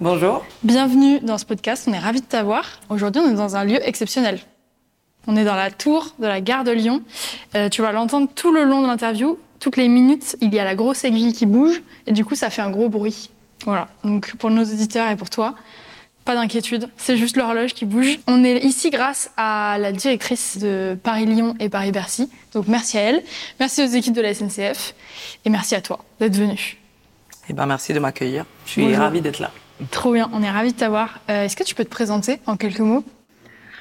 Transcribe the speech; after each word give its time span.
Bonjour. 0.00 0.44
Bienvenue 0.62 1.18
dans 1.18 1.38
ce 1.38 1.44
podcast, 1.44 1.86
on 1.88 1.92
est 1.92 1.98
ravis 1.98 2.20
de 2.20 2.26
t'avoir. 2.26 2.64
Aujourd'hui, 2.88 3.20
on 3.20 3.32
est 3.32 3.34
dans 3.34 3.56
un 3.56 3.64
lieu 3.64 3.80
exceptionnel. 3.84 4.38
On 5.26 5.34
est 5.34 5.42
dans 5.42 5.56
la 5.56 5.72
tour 5.72 6.14
de 6.20 6.26
la 6.28 6.40
gare 6.40 6.62
de 6.62 6.70
Lyon. 6.70 7.02
Euh, 7.56 7.68
tu 7.68 7.82
vas 7.82 7.90
l'entendre 7.90 8.28
tout 8.32 8.52
le 8.52 8.62
long 8.62 8.80
de 8.80 8.86
l'interview. 8.86 9.40
Toutes 9.58 9.76
les 9.76 9.88
minutes, 9.88 10.36
il 10.40 10.54
y 10.54 10.60
a 10.60 10.64
la 10.64 10.76
grosse 10.76 11.02
aiguille 11.02 11.32
qui 11.32 11.46
bouge 11.46 11.82
et 12.06 12.12
du 12.12 12.24
coup, 12.24 12.36
ça 12.36 12.48
fait 12.48 12.62
un 12.62 12.70
gros 12.70 12.88
bruit. 12.88 13.30
Voilà. 13.64 13.88
Donc, 14.04 14.36
pour 14.36 14.50
nos 14.50 14.62
auditeurs 14.62 15.10
et 15.10 15.16
pour 15.16 15.30
toi, 15.30 15.56
pas 16.24 16.36
d'inquiétude, 16.36 16.88
c'est 16.96 17.16
juste 17.16 17.36
l'horloge 17.36 17.74
qui 17.74 17.84
bouge. 17.84 18.20
On 18.28 18.44
est 18.44 18.58
ici 18.58 18.90
grâce 18.90 19.32
à 19.36 19.78
la 19.80 19.90
directrice 19.90 20.58
de 20.58 20.96
Paris-Lyon 21.02 21.56
et 21.58 21.68
Paris-Bercy. 21.68 22.30
Donc, 22.54 22.68
merci 22.68 22.98
à 22.98 23.00
elle. 23.00 23.24
Merci 23.58 23.82
aux 23.82 23.88
équipes 23.88 24.14
de 24.14 24.22
la 24.22 24.32
SNCF 24.32 24.94
et 25.44 25.50
merci 25.50 25.74
à 25.74 25.80
toi 25.80 25.98
d'être 26.20 26.36
venu. 26.36 26.78
Eh 27.48 27.52
ben, 27.52 27.66
merci 27.66 27.92
de 27.92 27.98
m'accueillir. 27.98 28.44
Je 28.64 28.70
suis 28.70 28.94
ravie 28.94 29.20
d'être 29.20 29.40
là. 29.40 29.50
Trop 29.90 30.12
bien, 30.12 30.28
on 30.32 30.42
est 30.42 30.50
ravis 30.50 30.72
de 30.72 30.78
t'avoir. 30.78 31.20
Euh, 31.30 31.44
Est-ce 31.44 31.56
que 31.56 31.62
tu 31.64 31.74
peux 31.74 31.84
te 31.84 31.90
présenter 31.90 32.40
en 32.46 32.56
quelques 32.56 32.80
mots? 32.80 33.04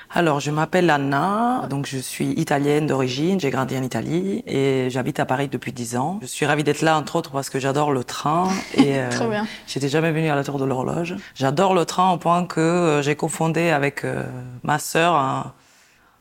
Alors, 0.09 0.39
je 0.39 0.51
m'appelle 0.51 0.89
Anna, 0.89 1.67
donc 1.69 1.85
je 1.85 1.97
suis 1.97 2.27
italienne 2.39 2.87
d'origine, 2.87 3.41
j'ai 3.41 3.49
grandi 3.49 3.77
en 3.77 3.83
Italie 3.83 4.41
et 4.47 4.87
j'habite 4.89 5.19
à 5.19 5.25
Paris 5.25 5.49
depuis 5.49 5.73
10 5.73 5.97
ans. 5.97 6.19
Je 6.21 6.27
suis 6.27 6.45
ravie 6.45 6.63
d'être 6.63 6.81
là, 6.81 6.97
entre 6.97 7.17
autres, 7.17 7.31
parce 7.31 7.49
que 7.49 7.59
j'adore 7.59 7.91
le 7.91 8.05
train 8.05 8.47
et 8.75 8.83
euh, 8.99 9.09
Trop 9.09 9.27
bien. 9.27 9.45
j'étais 9.67 9.89
jamais 9.89 10.11
venue 10.13 10.29
à 10.29 10.35
la 10.35 10.45
tour 10.45 10.59
de 10.59 10.65
l'horloge. 10.65 11.15
J'adore 11.35 11.73
le 11.73 11.83
train 11.83 12.11
au 12.13 12.17
point 12.17 12.45
que 12.45 12.61
euh, 12.61 13.01
j'ai 13.01 13.15
cofondé 13.17 13.69
avec 13.69 14.05
euh, 14.05 14.23
ma 14.63 14.79
sœur 14.79 15.15
un- 15.15 15.51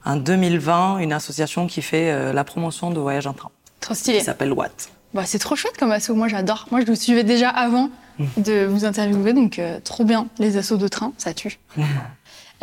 en 0.05 0.17
2020 0.17 0.99
une 0.99 1.13
association 1.13 1.67
qui 1.69 1.81
fait 1.83 2.33
la 2.33 2.45
promotion 2.45 2.91
de 2.93 2.99
voyage 3.01 3.27
en 3.27 3.33
train, 3.33 3.51
Trop 3.81 3.93
stylé. 3.95 4.19
qui 4.19 4.25
s'appelle 4.25 4.53
Watt. 4.53 4.89
Bah, 5.15 5.23
c'est 5.27 5.39
trop 5.41 5.57
chouette 5.57 5.77
comme 5.79 5.91
asso, 5.91 6.11
moi 6.11 6.29
j'adore. 6.29 6.67
Moi 6.71 6.81
je 6.81 6.87
vous 6.87 6.95
suivais 6.95 7.25
déjà 7.25 7.49
avant 7.51 7.91
de 8.37 8.65
vous 8.67 8.85
interviewer, 8.85 9.33
donc 9.33 9.59
euh, 9.59 9.79
trop 9.85 10.05
bien. 10.05 10.27
Les 10.39 10.57
assos 10.57 10.77
de 10.77 10.89
train, 10.89 11.13
ça 11.19 11.35
tue. 11.35 11.59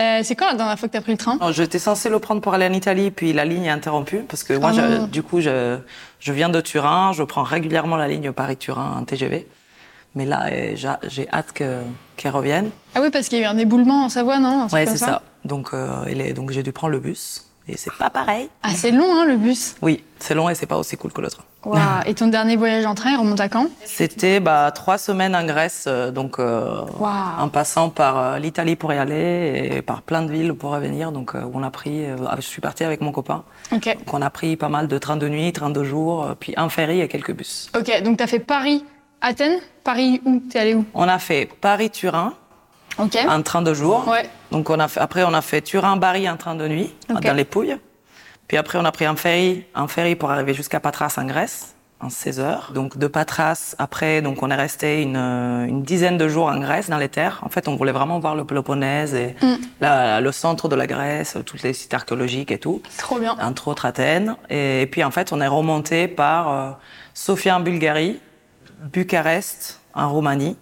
Euh, 0.02 0.22
c'est 0.24 0.34
quand 0.34 0.48
la 0.48 0.56
dernière 0.56 0.80
fois 0.80 0.88
que 0.90 0.94
t'as 0.94 1.02
pris 1.02 1.12
le 1.12 1.20
train? 1.20 1.38
Non, 1.40 1.52
J'étais 1.52 1.78
censée 1.78 2.10
le 2.10 2.18
prendre 2.18 2.42
pour 2.42 2.56
aller 2.56 2.66
en 2.66 2.74
Italie, 2.74 3.12
puis 3.12 3.32
la 3.32 3.46
ligne 3.46 3.66
est 3.66 3.70
interrompue 3.70 4.22
parce 4.28 4.44
que 4.44 4.54
moi, 4.54 4.72
Oh 4.74 4.76
je- 4.76 4.82
non. 4.98 5.06
du 5.06 5.22
coup, 5.22 5.40
je, 5.40 5.78
je 6.20 6.34
viens 6.34 6.50
de 6.50 6.60
Turin, 6.62 7.12
je 7.14 7.22
prends 7.22 7.44
régulièrement 7.44 7.96
la 7.96 8.08
ligne 8.08 8.32
Paris-Turin 8.32 8.98
en 9.00 9.04
TGV. 9.04 9.48
Mais 10.16 10.26
là, 10.26 10.50
j'a- 10.76 11.00
j'ai 11.08 11.30
hâte 11.32 11.52
que- 11.54 11.82
qu'elle 12.18 12.32
revienne. 12.32 12.72
Ah 12.96 13.02
oui, 13.04 13.12
parce 13.12 13.30
qu'il 13.30 13.38
y 13.38 13.44
a 13.44 13.44
eu 13.44 13.48
un 13.48 13.58
éboulement 13.60 14.06
en 14.06 14.10
Savoie, 14.10 14.40
non? 14.40 14.62
Comme 14.68 14.70
c'est 14.88 14.98
ça? 14.98 15.22
Donc, 15.46 15.70
euh, 15.76 16.34
donc 16.34 16.50
j'ai 16.50 16.64
dû 16.64 16.72
prendre 16.72 16.92
le 16.94 17.00
bus. 17.00 17.46
Et 17.68 17.78
c'est 17.78 17.94
pas 17.94 18.10
pareil. 18.10 18.50
Ah, 18.62 18.70
c'est 18.76 18.92
long, 18.92 19.06
hein, 19.16 19.26
le 19.26 19.38
bus. 19.38 19.76
Oui, 19.82 20.04
c'est 20.20 20.36
long 20.36 20.50
et 20.50 20.56
c'est 20.56 20.66
pas 20.66 20.78
aussi 20.78 20.98
cool 20.98 21.14
que 21.14 21.22
le 21.22 21.30
train. 21.30 21.44
Waouh. 21.64 21.80
Et 22.06 22.14
ton 22.14 22.28
dernier 22.28 22.58
voyage 22.58 22.86
en 22.86 22.94
train, 22.94 23.12
il 23.12 23.18
remonte 23.18 23.40
à 23.40 23.48
quand? 23.48 23.68
C'était 23.86 24.42
bah, 24.42 24.70
trois 24.76 24.98
semaines 24.98 25.34
en 25.34 25.46
Grèce, 25.46 25.86
euh, 25.88 26.12
donc 26.12 26.40
euh, 26.40 26.82
en 27.40 27.48
passant 27.48 27.90
par 27.90 28.18
euh, 28.18 28.38
l'Italie 28.40 28.76
pour 28.76 28.92
y 28.92 28.98
aller 28.98 29.70
et 29.78 29.82
par 29.82 30.02
plein 30.02 30.24
de 30.24 30.32
villes 30.32 30.54
pour 30.54 30.72
revenir. 30.72 31.14
Donc, 31.14 31.36
euh, 31.36 31.50
on 31.54 31.64
a 31.64 31.72
pris. 31.72 32.04
euh, 32.06 32.18
je 32.36 32.42
suis 32.42 32.60
partie 32.60 32.84
avec 32.84 33.00
mon 33.00 33.14
copain. 33.14 33.44
Ok. 33.72 33.86
Donc 33.98 34.14
on 34.14 34.22
a 34.22 34.30
pris 34.30 34.58
pas 34.58 34.68
mal 34.68 34.90
de 34.90 34.98
trains 34.98 35.16
de 35.16 35.30
nuit, 35.30 35.54
trains 35.54 35.70
de 35.70 35.84
jour, 35.86 36.36
puis 36.42 36.54
un 36.58 36.68
ferry 36.68 37.00
et 37.00 37.08
quelques 37.08 37.32
bus. 37.34 37.70
Ok, 37.80 38.02
donc 38.04 38.18
t'as 38.18 38.28
fait 38.28 38.40
Paris-Athènes? 38.40 39.60
Paris 39.86 40.22
où? 40.26 40.42
T'es 40.50 40.60
allé 40.60 40.76
où? 40.76 40.84
On 40.94 41.08
a 41.08 41.18
fait 41.20 41.50
Paris-Turin, 41.62 42.34
Ok. 43.00 43.16
un 43.16 43.42
train 43.42 43.62
de 43.62 43.74
jour. 43.74 44.08
Ouais. 44.08 44.30
Donc 44.52 44.70
on 44.70 44.80
a 44.80 44.88
fait, 44.88 45.00
après 45.00 45.24
on 45.24 45.34
a 45.34 45.42
fait 45.42 45.62
Turin-Bari, 45.62 46.28
un 46.28 46.38
train 46.38 46.56
de 46.56 46.68
nuit, 46.68 46.94
dans 47.10 47.34
les 47.34 47.46
Pouilles. 47.46 47.78
Puis 48.48 48.58
après 48.58 48.78
on 48.78 48.86
a 48.86 48.92
pris 48.92 49.06
un 49.06 49.16
ferry, 49.16 49.66
un 49.74 49.88
ferry 49.88 50.16
pour 50.16 50.30
arriver 50.32 50.54
jusqu'à 50.54 50.80
Patras 50.80 51.16
en 51.18 51.26
Grèce, 51.26 51.74
en 52.02 52.10
16 52.10 52.40
heures. 52.42 52.72
Donc 52.76 52.98
de 52.98 53.08
Patras, 53.08 53.76
après 53.80 54.22
donc 54.22 54.44
on 54.44 54.52
est 54.52 54.56
resté 54.56 55.02
une, 55.02 55.16
une 55.16 55.82
dizaine 55.82 56.18
de 56.18 56.28
jours 56.28 56.48
en 56.48 56.60
Grèce, 56.60 56.90
dans 56.90 56.98
les 56.98 57.10
terres. 57.10 57.40
En 57.44 57.50
fait 57.50 57.68
on 57.68 57.76
voulait 57.78 57.94
vraiment 57.94 58.20
voir 58.20 58.36
le 58.36 58.44
Péloponnèse 58.46 59.16
et 59.16 59.36
Mm. 59.42 59.54
la- 59.82 60.22
le 60.22 60.32
centre 60.32 60.68
de 60.70 60.76
la 60.76 60.86
Grèce, 60.86 61.38
toutes 61.46 61.64
les 61.64 61.74
sites 61.74 61.94
archéologiques 61.94 62.52
et 62.52 62.60
tout. 62.60 62.82
Trop 62.98 63.18
bien. 63.18 63.36
entre 63.42 63.70
autres 63.70 63.86
Athènes. 63.86 64.36
Et, 64.50 64.88
puis 64.92 65.04
en 65.04 65.10
fait, 65.12 65.32
on 65.34 65.42
est 65.42 65.48
remonté 65.48 66.08
par 66.08 66.52
euh, 66.52 66.72
Sofia 67.16 67.56
en 67.58 67.62
Bulgarie, 67.62 68.20
Bucarest 68.92 69.80
en 69.96 70.12
Roumanie, 70.12 70.58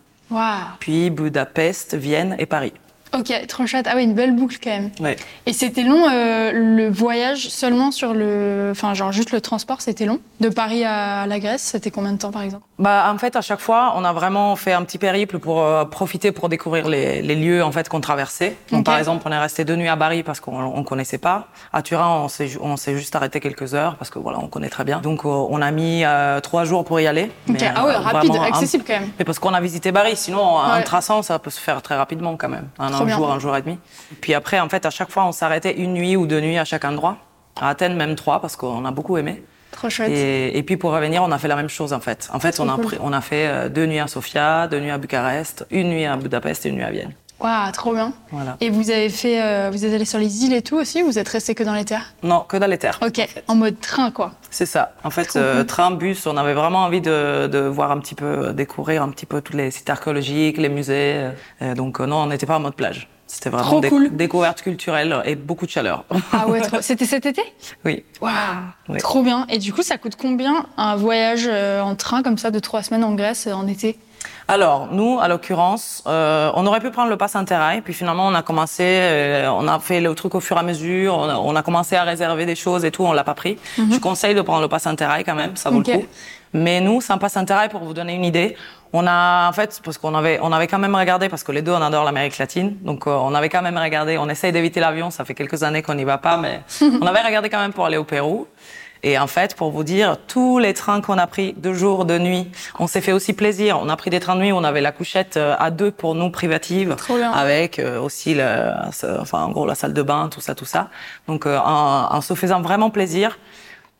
Puis 0.79 1.09
Budapest, 1.09 1.95
Vienne 1.95 2.35
et 2.39 2.45
Paris. 2.45 2.73
Ok, 3.13 3.33
trop 3.47 3.65
chouette. 3.67 3.87
Ah 3.89 3.93
oui, 3.95 4.03
une 4.03 4.13
belle 4.13 4.33
boucle 4.35 4.57
quand 4.63 4.69
même. 4.69 4.89
Ouais. 4.99 5.17
Et 5.45 5.53
c'était 5.53 5.83
long 5.83 6.07
euh, 6.09 6.51
le 6.53 6.89
voyage 6.89 7.49
seulement 7.49 7.91
sur 7.91 8.13
le, 8.13 8.69
enfin 8.71 8.93
genre 8.93 9.11
juste 9.11 9.31
le 9.31 9.41
transport, 9.41 9.81
c'était 9.81 10.05
long? 10.05 10.19
De 10.39 10.47
Paris 10.49 10.83
à 10.85 11.27
la 11.27 11.39
Grèce, 11.39 11.61
c'était 11.61 11.91
combien 11.91 12.13
de 12.13 12.17
temps 12.17 12.31
par 12.31 12.41
exemple? 12.41 12.63
Bah, 12.79 13.11
en 13.13 13.17
fait, 13.17 13.35
à 13.35 13.41
chaque 13.41 13.59
fois, 13.59 13.93
on 13.97 14.03
a 14.05 14.13
vraiment 14.13 14.55
fait 14.55 14.73
un 14.73 14.83
petit 14.83 14.97
périple 14.97 15.39
pour 15.39 15.61
euh, 15.61 15.85
profiter, 15.85 16.31
pour 16.31 16.49
découvrir 16.49 16.87
les, 16.87 17.21
les 17.21 17.35
lieux 17.35 17.63
en 17.63 17.71
fait 17.71 17.89
qu'on 17.89 17.99
traversait. 18.01 18.55
Donc, 18.71 18.85
par 18.85 18.97
exemple, 18.97 19.23
on 19.27 19.31
est 19.31 19.37
resté 19.39 19.65
deux 19.65 19.75
nuits 19.75 19.89
à 19.89 19.97
Paris 19.97 20.23
parce 20.23 20.39
qu'on 20.39 20.59
on 20.63 20.83
connaissait 20.83 21.17
pas. 21.19 21.47
À 21.73 21.81
Turin, 21.81 22.27
on 22.61 22.77
s'est 22.77 22.95
juste 22.95 23.15
arrêté 23.15 23.39
quelques 23.39 23.73
heures 23.75 23.95
parce 23.97 24.09
que 24.09 24.19
voilà, 24.19 24.39
on 24.39 24.47
connaît 24.47 24.69
très 24.69 24.83
bien. 24.85 24.99
Donc, 24.99 25.25
euh, 25.25 25.29
on 25.29 25.61
a 25.61 25.69
mis 25.71 26.03
trois 26.41 26.63
jours 26.63 26.85
pour 26.85 26.99
y 26.99 27.07
aller. 27.07 27.31
Ok. 27.49 27.57
Mais, 27.59 27.71
ah 27.75 27.85
ouais, 27.85 27.95
rapide, 27.95 28.35
un- 28.35 28.41
accessible 28.43 28.83
quand 28.87 28.93
même. 28.99 29.09
Mais 29.19 29.25
parce 29.25 29.37
qu'on 29.37 29.53
a 29.53 29.61
visité 29.61 29.91
Paris, 29.91 30.15
sinon 30.15 30.55
Ouais. 30.55 30.71
un 30.79 30.81
traçant 30.81 31.21
ça 31.21 31.37
peut 31.39 31.49
se 31.49 31.59
faire 31.59 31.81
très 31.81 31.95
rapidement 31.95 32.35
quand 32.37 32.49
même, 32.49 32.67
Un 33.01 33.05
bien. 33.05 33.17
jour, 33.17 33.31
un 33.31 33.39
jour 33.39 33.55
et 33.55 33.61
demi. 33.61 33.77
Puis 34.21 34.33
après, 34.33 34.59
en 34.59 34.69
fait, 34.69 34.85
à 34.85 34.89
chaque 34.89 35.11
fois, 35.11 35.25
on 35.25 35.31
s'arrêtait 35.31 35.77
une 35.77 35.93
nuit 35.93 36.15
ou 36.15 36.25
deux 36.25 36.39
nuits 36.41 36.57
à 36.57 36.65
chaque 36.65 36.85
endroit. 36.85 37.17
À 37.59 37.69
Athènes, 37.69 37.95
même 37.95 38.15
trois, 38.15 38.39
parce 38.39 38.55
qu'on 38.55 38.85
a 38.85 38.91
beaucoup 38.91 39.17
aimé. 39.17 39.43
Trop 39.71 39.89
chouette. 39.89 40.11
Et, 40.11 40.57
et 40.57 40.63
puis 40.63 40.77
pour 40.77 40.91
revenir, 40.91 41.23
on 41.23 41.31
a 41.31 41.37
fait 41.37 41.47
la 41.47 41.55
même 41.55 41.69
chose 41.69 41.93
en 41.93 41.99
fait. 42.01 42.29
En 42.33 42.39
fait, 42.39 42.59
on 42.59 42.67
a, 42.67 42.75
cool. 42.75 42.97
on 43.01 43.13
a 43.13 43.21
fait 43.21 43.47
euh, 43.47 43.69
deux 43.69 43.85
nuits 43.85 43.99
à 43.99 44.07
Sofia, 44.07 44.67
deux 44.67 44.79
nuits 44.79 44.91
à 44.91 44.97
Bucarest, 44.97 45.65
une 45.71 45.89
nuit 45.89 46.05
à 46.05 46.17
Budapest 46.17 46.65
et 46.65 46.69
une 46.69 46.75
nuit 46.75 46.83
à 46.83 46.91
Vienne. 46.91 47.13
Waouh, 47.41 47.71
trop 47.71 47.93
bien. 47.93 48.13
Voilà. 48.31 48.55
Et 48.61 48.69
vous 48.69 48.91
avez 48.91 49.09
fait, 49.09 49.41
euh, 49.41 49.69
vous 49.71 49.83
êtes 49.85 49.93
allé 49.93 50.05
sur 50.05 50.19
les 50.19 50.43
îles 50.45 50.53
et 50.53 50.61
tout 50.61 50.75
aussi 50.77 51.01
ou 51.01 51.07
Vous 51.07 51.17
êtes 51.19 51.27
resté 51.29 51.55
que 51.55 51.63
dans 51.63 51.73
les 51.73 51.85
terres? 51.85 52.13
Non, 52.23 52.41
que 52.47 52.55
dans 52.57 52.67
les 52.67 52.77
terres. 52.77 52.99
Ok, 53.05 53.27
en 53.47 53.55
mode 53.55 53.79
train 53.79 54.11
quoi. 54.11 54.33
C'est 54.49 54.65
ça. 54.65 54.93
En 55.03 55.09
fait, 55.09 55.35
euh, 55.35 55.63
train, 55.63 55.91
bus, 55.91 56.27
on 56.27 56.37
avait 56.37 56.53
vraiment 56.53 56.83
envie 56.85 57.01
de, 57.01 57.47
de 57.47 57.59
voir 57.59 57.91
un 57.91 57.99
petit 57.99 58.15
peu, 58.15 58.25
euh, 58.25 58.53
découvrir 58.53 59.01
un 59.01 59.09
petit 59.09 59.25
peu 59.25 59.41
tous 59.41 59.57
les 59.57 59.71
sites 59.71 59.89
archéologiques, 59.89 60.57
les 60.57 60.69
musées. 60.69 61.29
donc 61.75 61.99
euh, 61.99 62.05
non, 62.05 62.17
on 62.17 62.27
n'était 62.27 62.45
pas 62.45 62.57
en 62.57 62.61
mode 62.61 62.75
plage. 62.75 63.07
C'était 63.27 63.49
vraiment 63.49 63.79
Trop 63.79 63.81
cool. 63.89 64.13
découverte 64.15 64.61
culturelle 64.61 65.15
et 65.23 65.35
beaucoup 65.35 65.65
de 65.65 65.71
chaleur. 65.71 66.03
Ah 66.33 66.47
ouais, 66.49 66.59
trop- 66.59 66.77
c'était 66.81 67.05
cet 67.05 67.25
été? 67.25 67.41
Oui. 67.85 68.03
Waouh, 68.19 68.33
Ouais. 68.89 68.99
trop 68.99 69.23
bien. 69.23 69.45
Et 69.49 69.57
du 69.57 69.71
coup, 69.71 69.83
ça 69.83 69.97
coûte 69.97 70.17
combien 70.17 70.65
un 70.75 70.97
voyage 70.97 71.47
en 71.47 71.95
train 71.95 72.23
comme 72.23 72.37
ça 72.37 72.51
de 72.51 72.59
trois 72.59 72.83
semaines 72.83 73.05
en 73.05 73.13
Grèce 73.15 73.47
en 73.47 73.67
été? 73.67 73.97
Alors, 74.47 74.89
nous, 74.91 75.19
à 75.21 75.27
l'occurrence, 75.27 76.03
euh, 76.07 76.51
on 76.55 76.65
aurait 76.65 76.79
pu 76.81 76.91
prendre 76.91 77.09
le 77.09 77.17
pass 77.17 77.35
Interrail, 77.35 77.81
puis 77.81 77.93
finalement, 77.93 78.27
on 78.27 78.33
a 78.35 78.41
commencé, 78.41 78.83
euh, 78.85 79.49
on 79.51 79.67
a 79.67 79.79
fait 79.79 80.01
le 80.01 80.13
truc 80.15 80.35
au 80.35 80.39
fur 80.39 80.57
et 80.57 80.59
à 80.59 80.63
mesure, 80.63 81.15
on 81.17 81.29
a, 81.29 81.35
on 81.35 81.55
a 81.55 81.61
commencé 81.63 81.95
à 81.95 82.03
réserver 82.03 82.45
des 82.45 82.55
choses 82.55 82.83
et 82.83 82.91
tout, 82.91 83.03
on 83.03 83.13
l'a 83.13 83.23
pas 83.23 83.33
pris. 83.33 83.57
Je 83.77 83.97
conseille 83.99 84.35
de 84.35 84.41
prendre 84.41 84.61
le 84.61 84.67
pass 84.67 84.87
Interrail 84.87 85.23
quand 85.23 85.35
même, 85.35 85.55
ça 85.55 85.69
vaut 85.69 85.77
Mhm. 85.79 85.85
Le 85.87 85.99
coup. 85.99 86.05
Mais 86.53 86.81
nous, 86.81 86.99
sans 86.99 87.17
pass 87.17 87.37
Interrail, 87.37 87.69
pour 87.69 87.79
vous 87.81 87.93
donner 87.93 88.13
une 88.13 88.25
idée, 88.25 88.57
on 88.91 89.07
a, 89.07 89.47
en 89.47 89.53
fait, 89.53 89.79
parce 89.85 89.97
qu'on 89.97 90.13
avait, 90.15 90.37
on 90.41 90.51
avait 90.51 90.67
quand 90.67 90.79
même 90.79 90.95
regardé, 90.95 91.29
parce 91.29 91.43
que 91.43 91.53
les 91.53 91.61
deux, 91.61 91.71
on 91.71 91.81
adore 91.81 92.03
l'Amérique 92.03 92.37
latine, 92.37 92.75
donc 92.81 93.07
euh, 93.07 93.11
on 93.11 93.33
avait 93.33 93.47
quand 93.47 93.61
même 93.61 93.77
regardé, 93.77 94.17
on 94.17 94.27
essaye 94.27 94.51
d'éviter 94.51 94.81
l'avion, 94.81 95.11
ça 95.11 95.23
fait 95.23 95.33
quelques 95.33 95.63
années 95.63 95.81
qu'on 95.81 95.93
n'y 95.95 96.03
va 96.03 96.17
pas, 96.17 96.35
mais 96.37 96.61
on 97.01 97.05
avait 97.05 97.21
regardé 97.21 97.49
quand 97.49 97.59
même 97.59 97.71
pour 97.71 97.85
aller 97.85 97.95
au 97.97 98.03
Pérou. 98.03 98.47
Et 99.03 99.17
en 99.17 99.25
fait, 99.27 99.55
pour 99.55 99.71
vous 99.71 99.83
dire, 99.83 100.17
tous 100.27 100.59
les 100.59 100.73
trains 100.75 101.01
qu'on 101.01 101.17
a 101.17 101.25
pris 101.25 101.53
de 101.57 101.73
jour, 101.73 102.05
de 102.05 102.19
nuit, 102.19 102.51
on 102.77 102.85
s'est 102.85 103.01
fait 103.01 103.13
aussi 103.13 103.33
plaisir. 103.33 103.79
On 103.81 103.89
a 103.89 103.95
pris 103.95 104.09
des 104.11 104.19
trains 104.19 104.35
de 104.35 104.41
nuit, 104.41 104.51
où 104.51 104.55
on 104.55 104.63
avait 104.63 104.81
la 104.81 104.91
couchette 104.91 105.37
euh, 105.37 105.55
à 105.57 105.71
deux 105.71 105.89
pour 105.91 106.13
nous 106.13 106.29
privative, 106.29 106.95
Trop 106.97 107.17
bien. 107.17 107.31
avec 107.31 107.79
euh, 107.79 107.99
aussi, 107.99 108.35
le, 108.35 108.71
enfin 109.19 109.39
en 109.43 109.49
gros 109.49 109.65
la 109.65 109.73
salle 109.75 109.93
de 109.93 110.03
bain, 110.03 110.29
tout 110.31 110.41
ça, 110.41 110.53
tout 110.53 110.65
ça. 110.65 110.89
Donc 111.27 111.45
euh, 111.47 111.57
en, 111.57 112.09
en 112.15 112.21
se 112.21 112.35
faisant 112.35 112.61
vraiment 112.61 112.91
plaisir, 112.91 113.39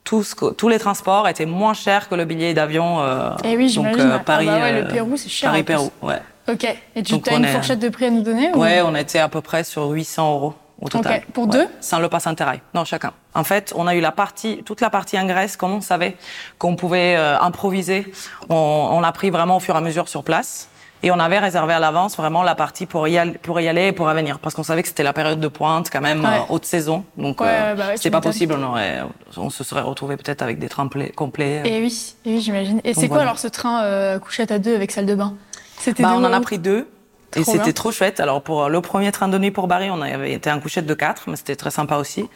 tout 0.04 0.24
ce 0.24 0.36
que- 0.36 0.54
tous 0.54 0.70
les 0.70 0.80
transports 0.80 1.28
étaient 1.28 1.46
moins 1.48 1.74
chers 1.74 2.08
que 2.10 2.16
le 2.16 2.26
billet 2.26 2.54
d'avion. 2.54 3.02
Euh, 3.02 3.32
Eh 3.44 3.58
oui, 3.58 3.74
donc. 3.74 3.98
Paris, 4.26 4.48
Ah 4.50 4.58
bah 4.58 4.62
ouais, 4.64 4.82
le 4.82 4.88
Pérou, 4.88 5.18
c'est 5.18 5.30
cher, 5.30 5.50
en 5.50 5.54
Paris 5.54 5.64
plus. 5.64 5.74
Pérou, 5.74 5.92
ouais. 6.04 6.22
Ok. 6.50 6.64
Et 6.96 7.04
tu 7.04 7.16
as 7.28 7.34
une 7.36 7.46
fourchette 7.48 7.80
de 7.80 7.90
prix 7.90 8.06
à 8.06 8.10
nous 8.12 8.22
donner 8.24 8.52
ou- 8.54 8.60
Ouais, 8.62 8.82
on 8.84 8.96
était 8.96 9.20
à 9.20 9.30
peu 9.30 9.42
près 9.42 9.64
sur 9.64 9.90
800 9.90 10.32
euros 10.34 10.54
au 10.82 10.90
total. 10.90 11.22
Ok. 11.28 11.34
Pour 11.34 11.44
Ouais. 11.46 11.52
deux 11.52 11.68
Sans 11.80 12.00
le 12.00 12.10
pass 12.10 12.28
Interrail. 12.28 12.62
Non, 12.74 12.84
chacun. 12.86 13.14
En 13.34 13.44
fait, 13.44 13.72
on 13.76 13.88
a 13.88 13.96
eu 13.96 14.02
la 14.02 14.12
partie, 14.12 14.64
toute 14.66 14.82
la 14.82 14.90
partie 14.90 15.18
en 15.20 15.26
Grèce, 15.26 15.56
comme 15.56 15.72
on 15.74 15.82
savait 15.82 16.18
qu'on 16.58 16.76
pouvait 16.76 17.16
euh, 17.16 17.40
improviser. 17.40 18.12
On, 18.50 18.56
on 18.92 19.00
l'a 19.00 19.12
pris 19.12 19.30
vraiment 19.30 19.58
au 19.58 19.60
fur 19.60 19.76
et 19.76 19.78
à 19.78 19.82
mesure 19.82 20.10
sur 20.10 20.24
place. 20.24 20.68
Et 21.04 21.10
on 21.10 21.18
avait 21.20 21.40
réservé 21.40 21.74
à 21.74 21.80
l'avance 21.80 22.16
vraiment 22.16 22.44
la 22.44 22.54
partie 22.54 22.86
pour 22.86 23.08
y 23.08 23.18
aller, 23.18 23.32
pour 23.32 23.60
y 23.60 23.68
aller 23.68 23.88
et 23.88 23.92
pour 23.92 24.06
revenir, 24.08 24.38
parce 24.38 24.54
qu'on 24.54 24.62
savait 24.62 24.84
que 24.84 24.88
c'était 24.88 25.02
la 25.02 25.14
période 25.14 25.40
de 25.40 25.48
pointe, 25.48 25.90
quand 25.92 26.00
même, 26.02 26.22
Ouais. 26.24 26.28
euh, 26.30 26.40
haute 26.54 26.64
saison. 26.66 27.06
Donc, 27.18 27.42
Ouais, 27.42 27.48
euh, 27.50 27.74
bah 27.74 27.84
c'était 27.96 28.12
pas 28.12 28.22
possible. 28.22 28.54
On, 28.56 28.64
aurait, 28.64 29.00
on 29.36 29.50
se 29.50 29.64
serait 29.64 29.82
retrouvé 29.82 30.16
peut-être 30.16 30.44
avec 30.44 30.60
des 30.60 30.70
trains 30.70 30.86
ple- 30.86 31.12
complets. 31.16 31.64
Et 31.66 31.82
oui, 31.82 32.14
et 32.24 32.34
oui 32.36 32.40
j'imagine. 32.42 32.82
Et 32.84 32.94
c'est 32.94 33.08
quoi 33.08 33.18
voilà. 33.18 33.24
alors 33.30 33.40
ce 33.40 33.48
train 33.48 33.82
euh, 33.84 34.20
couchette 34.20 34.52
à 34.52 34.60
deux 34.60 34.76
avec 34.76 34.92
salle 34.92 35.08
de 35.08 35.16
bain? 35.16 35.34
C'était 35.80 36.04
Bah, 36.04 36.14
on 36.16 36.24
en 36.24 36.32
a 36.34 36.40
pris 36.40 36.60
deux. 36.60 36.88
Et 37.36 37.44
c'était 37.44 37.74
trop 37.74 37.92
chouette. 37.92 38.20
Alors, 38.20 38.42
pour 38.42 38.70
le 38.70 38.82
premier 38.82 39.12
train 39.12 39.28
de 39.28 39.38
nuit 39.38 39.52
pour 39.52 39.68
Paris, 39.68 39.90
on 39.90 40.02
avait 40.02 40.34
été 40.34 40.52
en 40.52 40.60
couchette 40.60 40.86
de 40.86 40.94
quatre, 40.94 41.24
mais 41.30 41.36
c'était 41.36 41.56
très 41.56 41.72
sympa 41.72 41.98
aussi. 41.98 42.28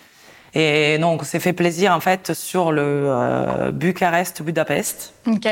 Et 0.54 0.98
donc, 1.00 1.22
on 1.22 1.26
s'est 1.26 1.42
fait 1.42 1.54
plaisir, 1.54 1.94
en 1.94 2.00
fait, 2.00 2.34
sur 2.34 2.72
le 2.72 2.82
euh, 2.82 3.72
Bucarest-Budapest, 3.72 5.14
Ok, 5.28 5.50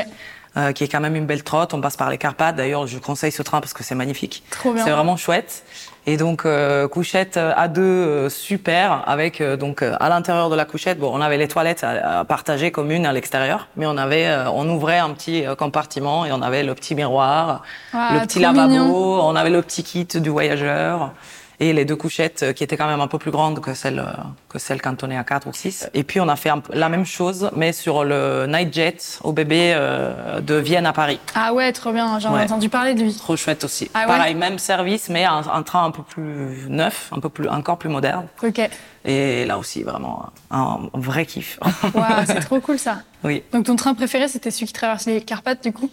euh, 0.56 0.72
qui 0.72 0.84
est 0.84 0.88
quand 0.88 1.00
même 1.00 1.14
une 1.14 1.26
belle 1.26 1.42
trotte. 1.42 1.74
On 1.74 1.80
passe 1.80 1.96
par 1.96 2.08
les 2.08 2.16
Carpates. 2.16 2.56
D'ailleurs, 2.56 2.86
je 2.86 2.98
conseille 2.98 3.32
ce 3.32 3.42
train 3.42 3.60
parce 3.60 3.74
que 3.74 3.84
c'est 3.84 3.94
magnifique. 3.94 4.44
trop 4.50 4.72
bien. 4.72 4.82
C'est 4.82 4.90
vraiment 4.90 5.16
chouette. 5.16 5.64
Et 6.06 6.18
donc 6.18 6.44
euh, 6.44 6.86
couchette 6.86 7.38
à 7.38 7.66
deux 7.66 7.80
euh, 7.82 8.28
super 8.28 9.02
avec 9.06 9.40
euh, 9.40 9.56
donc 9.56 9.80
euh, 9.80 9.96
à 10.00 10.10
l'intérieur 10.10 10.50
de 10.50 10.54
la 10.54 10.66
couchette 10.66 10.98
bon 10.98 11.10
on 11.14 11.20
avait 11.22 11.38
les 11.38 11.48
toilettes 11.48 11.82
à, 11.82 12.20
à 12.20 12.24
partager 12.26 12.70
communes 12.70 13.06
à 13.06 13.12
l'extérieur 13.14 13.68
mais 13.76 13.86
on 13.86 13.96
avait 13.96 14.26
euh, 14.26 14.50
on 14.50 14.68
ouvrait 14.68 14.98
un 14.98 15.10
petit 15.10 15.44
compartiment 15.56 16.26
et 16.26 16.32
on 16.32 16.42
avait 16.42 16.62
le 16.62 16.74
petit 16.74 16.94
miroir 16.94 17.62
Ah, 17.94 18.10
le 18.20 18.26
petit 18.26 18.38
lavabo 18.38 18.68
mignon. 18.68 18.94
on 19.28 19.34
avait 19.34 19.48
le 19.48 19.62
petit 19.62 19.82
kit 19.82 20.04
du 20.20 20.28
voyageur 20.28 21.12
et 21.60 21.72
les 21.72 21.84
deux 21.84 21.96
couchettes 21.96 22.42
euh, 22.42 22.52
qui 22.52 22.64
étaient 22.64 22.76
quand 22.76 22.86
même 22.86 23.00
un 23.00 23.06
peu 23.06 23.18
plus 23.18 23.30
grandes 23.30 23.60
que 23.60 23.74
celles 23.74 23.98
euh, 24.00 24.12
que 24.48 24.58
celles 24.58 24.82
quand 24.82 25.02
on 25.04 25.10
est 25.10 25.16
à 25.16 25.24
4 25.24 25.46
ou 25.46 25.52
6 25.52 25.88
et 25.94 26.02
puis 26.04 26.20
on 26.20 26.28
a 26.28 26.36
fait 26.36 26.48
un 26.50 26.62
la 26.70 26.88
même 26.88 27.04
chose 27.06 27.50
mais 27.54 27.72
sur 27.72 28.04
le 28.04 28.46
Nightjet 28.46 28.96
au 29.22 29.32
bébé 29.32 29.72
euh, 29.74 30.40
de 30.40 30.54
Vienne 30.54 30.86
à 30.86 30.92
Paris 30.92 31.20
Ah 31.34 31.52
ouais, 31.52 31.72
trop 31.72 31.92
bien, 31.92 32.18
j'en 32.18 32.30
ai 32.32 32.38
Ouais. 32.38 32.42
entendu 32.44 32.68
parler 32.68 32.94
de 32.94 33.02
lui. 33.02 33.14
Trop 33.14 33.36
chouette 33.36 33.64
aussi. 33.64 33.90
Ah 33.94 34.00
ouais 34.00 34.06
Pareil, 34.06 34.34
même 34.34 34.58
service, 34.58 35.08
mais 35.08 35.24
un, 35.24 35.42
un 35.52 35.62
train 35.62 35.84
un 35.84 35.90
peu 35.90 36.02
plus 36.02 36.66
neuf, 36.68 37.08
un 37.12 37.20
peu 37.20 37.28
plus, 37.28 37.48
encore 37.48 37.78
plus 37.78 37.88
moderne. 37.88 38.26
Ok, 38.42 38.60
Et 39.04 39.44
là 39.44 39.58
aussi, 39.58 39.82
vraiment, 39.82 40.26
un, 40.50 40.80
un 40.92 40.98
vrai 41.00 41.26
kiff. 41.26 41.58
Waouh, 41.94 42.24
c'est 42.26 42.40
trop 42.40 42.60
cool 42.60 42.78
ça. 42.78 42.98
oui. 43.22 43.42
Donc 43.52 43.66
ton 43.66 43.76
train 43.76 43.94
préféré, 43.94 44.26
c'était 44.28 44.50
celui 44.50 44.66
qui 44.66 44.72
traverse 44.72 45.06
les 45.06 45.20
Carpates 45.20 45.62
du 45.62 45.72
coup? 45.72 45.90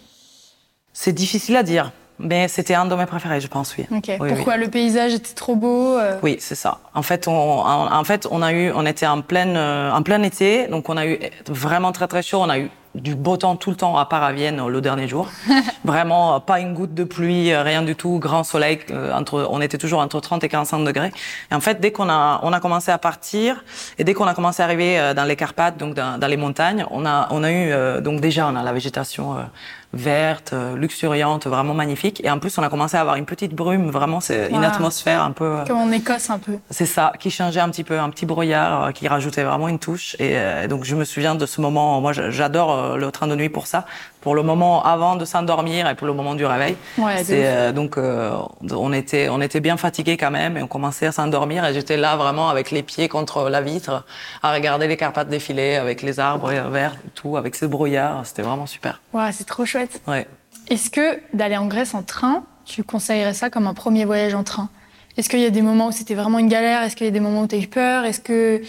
C'est 0.92 1.12
difficile 1.12 1.56
à 1.56 1.62
dire, 1.62 1.92
mais 2.22 2.48
c'était 2.48 2.74
un 2.74 2.86
de 2.86 2.94
mes 2.94 3.06
préférés, 3.06 3.40
je 3.40 3.48
pense, 3.48 3.76
oui. 3.76 3.86
Ok, 3.90 4.10
Oui, 4.20 4.28
pourquoi 4.28 4.56
Le 4.56 4.68
paysage 4.68 5.12
était 5.14 5.34
trop 5.34 5.56
beau 5.56 5.98
euh, 5.98 6.18
Oui, 6.22 6.36
c'est 6.40 6.54
ça. 6.54 6.78
En 6.94 7.02
fait, 7.02 7.28
on, 7.28 7.32
en, 7.32 7.92
en 7.92 8.04
fait, 8.04 8.26
on 8.30 8.42
a 8.42 8.52
eu, 8.52 8.72
on 8.74 8.86
était 8.86 9.06
en 9.06 9.20
pleine, 9.20 9.56
euh, 9.56 9.92
en 9.92 10.02
plein 10.02 10.22
été, 10.22 10.68
donc 10.68 10.88
on 10.88 10.96
a 10.96 11.06
eu 11.06 11.18
vraiment 11.48 11.92
très 11.92 12.06
très 12.06 12.22
chaud. 12.22 12.38
On 12.40 12.48
a 12.48 12.58
eu 12.58 12.70
du 12.94 13.14
beau 13.14 13.38
temps 13.38 13.56
tout 13.56 13.70
le 13.70 13.76
temps, 13.76 13.96
à 13.96 14.04
part 14.04 14.22
à 14.22 14.32
Vienne 14.32 14.60
euh, 14.60 14.68
le 14.68 14.80
dernier 14.80 15.08
jour. 15.08 15.28
vraiment, 15.84 16.38
pas 16.40 16.60
une 16.60 16.74
goutte 16.74 16.94
de 16.94 17.04
pluie, 17.04 17.54
rien 17.56 17.82
du 17.82 17.96
tout, 17.96 18.18
grand 18.18 18.44
soleil. 18.44 18.78
entre, 19.12 19.48
on 19.50 19.60
était 19.60 19.78
toujours 19.78 20.00
entre 20.00 20.20
30 20.20 20.44
et 20.44 20.48
45 20.48 20.84
degrés. 20.84 21.10
Et 21.50 21.54
en 21.54 21.60
fait, 21.60 21.80
dès 21.80 21.90
qu'on 21.90 22.08
a, 22.08 22.40
on 22.42 22.52
a 22.52 22.60
commencé 22.60 22.90
à 22.92 22.98
partir, 22.98 23.64
et 23.98 24.04
dès 24.04 24.14
qu'on 24.14 24.26
a 24.26 24.34
commencé 24.34 24.62
à 24.62 24.66
arriver 24.66 25.12
dans 25.16 25.24
les 25.24 25.36
Carpates, 25.36 25.76
donc 25.76 25.94
dans, 25.94 26.18
dans 26.18 26.26
les 26.28 26.36
montagnes, 26.36 26.86
on 26.90 27.04
a, 27.06 27.28
on 27.30 27.42
a 27.42 27.50
eu, 27.50 27.72
euh, 27.72 28.00
donc 28.00 28.20
déjà, 28.20 28.46
on 28.46 28.54
a 28.54 28.62
la 28.62 28.72
végétation. 28.72 29.36
Verte, 29.92 30.52
euh, 30.52 30.76
luxuriante, 30.76 31.46
vraiment 31.46 31.74
magnifique. 31.74 32.22
Et 32.24 32.30
en 32.30 32.38
plus, 32.38 32.56
on 32.58 32.62
a 32.62 32.68
commencé 32.68 32.96
à 32.96 33.00
avoir 33.00 33.16
une 33.16 33.26
petite 33.26 33.54
brume, 33.54 33.90
vraiment, 33.90 34.20
c'est 34.20 34.48
une 34.50 34.64
atmosphère 34.64 35.22
un 35.22 35.32
peu. 35.32 35.44
euh, 35.44 35.64
Comme 35.66 35.78
en 35.78 35.90
Écosse 35.92 36.30
un 36.30 36.38
peu. 36.38 36.58
c'est 36.70 36.86
ça, 36.86 37.12
qui 37.18 37.30
changeait 37.30 37.60
un 37.60 37.68
petit 37.68 37.84
peu, 37.84 37.98
un 37.98 38.08
petit 38.10 38.24
brouillard, 38.26 38.84
euh, 38.84 38.90
qui 38.92 39.06
rajoutait 39.08 39.42
vraiment 39.44 39.68
une 39.68 39.78
touche. 39.78 40.16
Et 40.18 40.36
donc 40.68 40.84
je 40.84 40.94
me 40.96 41.04
souviens 41.04 41.34
de 41.34 41.46
ce 41.46 41.60
moment. 41.60 42.00
Moi, 42.00 42.12
j'adore 42.12 42.96
le 42.96 43.10
train 43.10 43.26
de 43.26 43.34
nuit 43.34 43.48
pour 43.48 43.66
ça, 43.66 43.84
pour 44.22 44.34
le 44.34 44.42
moment 44.42 44.82
avant 44.84 45.16
de 45.16 45.24
s'endormir 45.24 45.88
et 45.88 45.94
pour 45.94 46.06
le 46.06 46.14
moment 46.14 46.34
du 46.34 46.46
réveil. 46.46 46.76
Ouais, 46.96 47.22
C'est, 47.24 47.46
euh, 47.46 47.72
donc 47.72 47.98
euh, 47.98 48.32
on 48.70 48.92
était, 48.92 49.28
on 49.28 49.40
était 49.40 49.60
bien 49.60 49.76
fatigués 49.76 50.16
quand 50.16 50.30
même, 50.30 50.56
et 50.56 50.62
on 50.62 50.68
commençait 50.68 51.06
à 51.06 51.12
s'endormir. 51.12 51.64
Et 51.66 51.74
j'étais 51.74 51.96
là 51.96 52.16
vraiment 52.16 52.48
avec 52.48 52.70
les 52.70 52.82
pieds 52.82 53.08
contre 53.08 53.50
la 53.50 53.60
vitre, 53.60 54.04
à 54.42 54.54
regarder 54.54 54.86
les 54.86 54.96
Carpates 54.96 55.28
défiler 55.28 55.74
avec 55.74 56.02
les 56.02 56.20
arbres 56.20 56.50
verts, 56.70 56.94
et 57.06 57.10
tout, 57.10 57.36
avec 57.36 57.54
ce 57.56 57.66
brouillard. 57.66 58.24
C'était 58.24 58.42
vraiment 58.42 58.66
super. 58.66 59.00
Waouh, 59.12 59.30
c'est 59.32 59.44
trop 59.44 59.66
chouette. 59.66 60.00
Ouais. 60.06 60.26
Est-ce 60.68 60.88
que 60.90 61.18
d'aller 61.34 61.56
en 61.56 61.66
Grèce 61.66 61.94
en 61.94 62.02
train, 62.02 62.44
tu 62.64 62.84
conseillerais 62.84 63.34
ça 63.34 63.50
comme 63.50 63.66
un 63.66 63.74
premier 63.74 64.04
voyage 64.04 64.34
en 64.34 64.44
train? 64.44 64.68
Est-ce 65.18 65.28
qu'il 65.28 65.40
y 65.40 65.44
a 65.46 65.50
des 65.50 65.60
moments 65.62 65.88
où 65.88 65.92
c'était 65.92 66.14
vraiment 66.14 66.38
une 66.38 66.48
galère? 66.48 66.82
Est-ce 66.82 66.96
qu'il 66.96 67.04
y 67.04 67.08
a 67.08 67.12
des 67.12 67.20
moments 67.20 67.42
où 67.42 67.46
tu 67.46 67.54
as 67.54 67.58
eu 67.58 67.66
peur? 67.66 68.04
Est-ce 68.04 68.20
que 68.20 68.62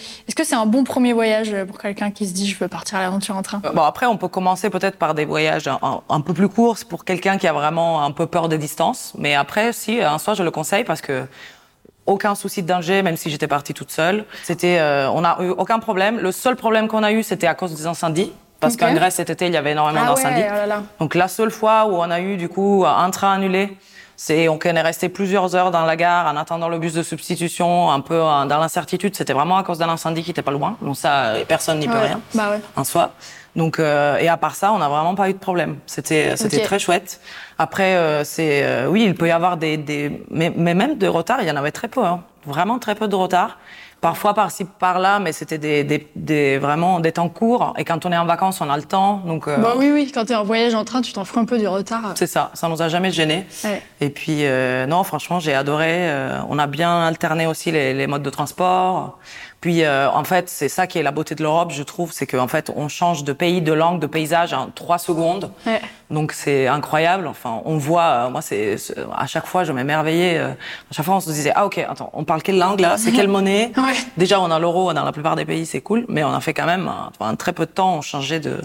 c'est 0.44 0.54
un 0.54 0.66
bon 0.66 0.84
premier 0.84 1.12
voyage 1.14 1.54
pour 1.66 1.78
quelqu'un 1.78 2.10
qui 2.10 2.26
se 2.26 2.34
dit 2.34 2.46
je 2.48 2.58
veux 2.58 2.68
partir 2.68 2.98
à 2.98 3.02
l'aventure 3.02 3.36
en 3.36 3.42
train? 3.42 3.62
Bon, 3.74 3.82
après, 3.82 4.04
on 4.06 4.16
peut 4.18 4.28
commencer 4.28 4.68
peut-être 4.68 4.96
par 4.98 5.14
des 5.14 5.24
voyages 5.24 5.66
un, 5.68 5.78
un- 5.82 6.00
un 6.08 6.20
peu 6.20 6.34
plus 6.34 6.48
courts 6.48 6.76
pour 6.88 7.04
quelqu'un 7.06 7.38
qui 7.38 7.46
a 7.46 7.52
vraiment 7.54 8.02
un 8.04 8.10
peu 8.10 8.26
peur 8.26 8.48
des 8.48 8.58
distances. 8.58 9.12
Mais 9.16 9.34
après, 9.34 9.72
si, 9.72 10.04
en 10.04 10.18
soi, 10.18 10.34
je 10.34 10.42
le 10.42 10.50
conseille 10.50 10.84
parce 10.84 11.00
que 11.00 11.24
aucun 12.06 12.34
souci 12.34 12.62
de 12.62 12.68
danger, 12.68 13.02
même 13.02 13.16
si 13.16 13.30
j'étais 13.30 13.46
partie 13.48 13.72
toute 13.72 13.90
seule. 13.90 14.26
C'était, 14.42 14.78
euh, 14.78 15.08
on 15.10 15.22
n'a 15.22 15.38
eu 15.40 15.48
aucun 15.48 15.78
problème. 15.78 16.18
Le 16.18 16.32
seul 16.32 16.56
problème 16.56 16.86
qu'on 16.88 17.02
a 17.02 17.12
eu, 17.12 17.22
c'était 17.22 17.46
à 17.46 17.54
cause 17.54 17.74
des 17.74 17.86
incendies. 17.86 18.30
Parce 18.60 18.76
qu'en 18.76 18.92
Grèce, 18.94 19.14
cet 19.14 19.30
été, 19.30 19.46
il 19.46 19.52
y 19.54 19.56
avait 19.56 19.72
énormément 19.72 20.00
Ah 20.04 20.08
d'incendies. 20.10 20.40
ouais, 20.42 20.50
oh. 20.68 20.82
Donc 21.00 21.14
la 21.14 21.28
seule 21.28 21.50
fois 21.50 21.86
où 21.86 21.96
on 21.96 22.10
a 22.10 22.20
eu 22.20 22.36
du 22.36 22.48
coup 22.50 22.84
un 22.86 23.10
train 23.10 23.32
annulé, 23.32 23.76
c'est 24.16 24.48
on 24.48 24.58
est 24.58 24.80
resté 24.80 25.08
plusieurs 25.08 25.54
heures 25.56 25.70
dans 25.70 25.84
la 25.84 25.96
gare 25.96 26.26
en 26.32 26.36
attendant 26.36 26.68
le 26.68 26.78
bus 26.78 26.92
de 26.94 27.02
substitution, 27.02 27.90
un 27.90 28.00
peu 28.00 28.14
euh, 28.14 28.44
dans 28.46 28.58
l'incertitude. 28.58 29.14
C'était 29.16 29.32
vraiment 29.32 29.56
à 29.58 29.62
cause 29.64 29.78
d'un 29.78 29.88
incendie 29.88 30.22
qui 30.22 30.30
était 30.30 30.42
pas 30.42 30.50
loin. 30.52 30.76
Donc 30.82 30.96
ça, 30.96 31.24
euh, 31.26 31.44
personne 31.46 31.78
n'y 31.80 31.86
peut 31.86 31.94
Ouais. 31.94 32.06
rien 32.06 32.20
Bah 32.34 32.50
ouais. 32.50 32.60
en 32.76 32.84
soi. 32.84 33.12
Donc 33.56 33.78
euh, 33.78 34.16
et 34.18 34.28
à 34.28 34.36
part 34.36 34.54
ça, 34.56 34.72
on 34.72 34.78
n'a 34.78 34.88
vraiment 34.88 35.14
pas 35.14 35.28
eu 35.30 35.32
de 35.32 35.38
problème. 35.38 35.76
C'était 35.86 36.36
c'était 36.36 36.58
Ok. 36.58 36.64
très 36.64 36.78
chouette. 36.78 37.20
Après, 37.58 37.94
euh, 37.96 38.24
c'est 38.24 38.64
euh, 38.64 38.88
oui, 38.88 39.04
il 39.04 39.14
peut 39.14 39.28
y 39.28 39.30
avoir 39.30 39.56
des, 39.56 39.76
des 39.76 40.24
mais, 40.30 40.52
mais 40.56 40.74
même 40.74 40.98
de 40.98 41.06
retard, 41.06 41.38
il 41.42 41.48
y 41.48 41.50
en 41.50 41.56
avait 41.56 41.70
très 41.70 41.86
peu, 41.88 42.04
hein. 42.04 42.20
vraiment 42.46 42.78
très 42.80 42.94
peu 42.96 43.06
de 43.06 43.14
retard. 43.14 43.58
Parfois 44.04 44.34
par-ci 44.34 44.66
par-là, 44.66 45.18
mais 45.18 45.32
c'était 45.32 45.56
des, 45.56 45.82
des, 45.82 46.06
des 46.14 46.58
vraiment 46.58 47.00
des 47.00 47.10
temps 47.12 47.30
courts. 47.30 47.72
Et 47.78 47.86
quand 47.86 48.04
on 48.04 48.12
est 48.12 48.18
en 48.18 48.26
vacances, 48.26 48.60
on 48.60 48.68
a 48.68 48.76
le 48.76 48.82
temps, 48.82 49.22
donc 49.24 49.48
euh, 49.48 49.56
Bah 49.56 49.72
oui, 49.78 49.90
oui, 49.90 50.12
quand 50.12 50.26
t'es 50.26 50.34
en 50.34 50.44
voyage 50.44 50.74
en 50.74 50.84
train, 50.84 51.00
tu 51.00 51.14
t'en 51.14 51.24
fous 51.24 51.38
un 51.40 51.46
peu 51.46 51.56
du 51.56 51.66
retard. 51.66 52.12
c'est 52.14 52.26
ça. 52.26 52.50
Ça 52.52 52.68
nous 52.68 52.82
a 52.82 52.90
jamais 52.90 53.10
gênés. 53.10 53.46
Ouais. 53.64 53.82
Et 54.02 54.10
puis 54.10 54.44
euh, 54.44 54.84
non, 54.84 55.04
franchement, 55.04 55.40
j'ai 55.40 55.54
adoré. 55.54 56.10
Euh, 56.10 56.38
on 56.50 56.58
a 56.58 56.66
bien 56.66 57.00
alterné 57.06 57.46
aussi 57.46 57.72
les, 57.72 57.94
les 57.94 58.06
modes 58.06 58.22
de 58.22 58.28
transport. 58.28 59.18
Puis 59.62 59.82
euh, 59.84 60.10
en 60.10 60.24
fait, 60.24 60.50
c'est 60.50 60.68
ça 60.68 60.86
qui 60.86 60.98
est 60.98 61.02
la 61.02 61.10
beauté 61.10 61.34
de 61.34 61.42
l'Europe, 61.42 61.72
je 61.72 61.82
trouve, 61.82 62.12
c'est 62.12 62.26
qu'en 62.26 62.48
fait, 62.48 62.70
on 62.76 62.88
change 62.88 63.24
de 63.24 63.32
pays, 63.32 63.62
de 63.62 63.72
langue, 63.72 64.00
de 64.00 64.06
paysage 64.06 64.52
en 64.52 64.68
trois 64.74 64.98
secondes. 64.98 65.50
Ouais. 65.66 65.80
Donc 66.10 66.32
c'est 66.32 66.66
incroyable. 66.66 67.26
Enfin, 67.26 67.60
on 67.64 67.76
voit. 67.78 68.02
euh, 68.26 68.30
moi, 68.30 68.42
c'est 68.42 68.76
à 69.16 69.26
chaque 69.26 69.46
fois, 69.46 69.64
je 69.64 69.72
m'émerveillais. 69.72 70.38
euh, 70.38 70.48
à 70.50 70.92
chaque 70.92 71.04
fois, 71.06 71.16
on 71.16 71.20
se 71.20 71.30
disait 71.30 71.52
ah 71.54 71.64
ok, 71.66 71.78
attends, 71.78 72.10
on 72.12 72.24
parle 72.24 72.42
quelle 72.42 72.58
langue 72.58 72.80
là? 72.80 72.96
C'est 72.98 73.12
quelle 73.12 73.28
monnaie? 73.36 73.72
Ouais. 73.76 73.94
Déjà, 74.16 74.40
on 74.40 74.50
a 74.50 74.58
l'euro 74.58 74.92
dans 74.92 75.04
la 75.04 75.12
plupart 75.12 75.34
des 75.36 75.44
pays, 75.44 75.66
c'est 75.66 75.80
cool, 75.80 76.04
mais 76.08 76.22
on 76.24 76.32
a 76.32 76.40
fait 76.40 76.54
quand 76.54 76.66
même 76.66 76.88
un, 76.88 77.10
un 77.24 77.34
très 77.36 77.52
peu 77.52 77.66
de 77.66 77.70
temps. 77.70 77.94
On 77.96 78.00
changeait 78.02 78.40
de 78.40 78.60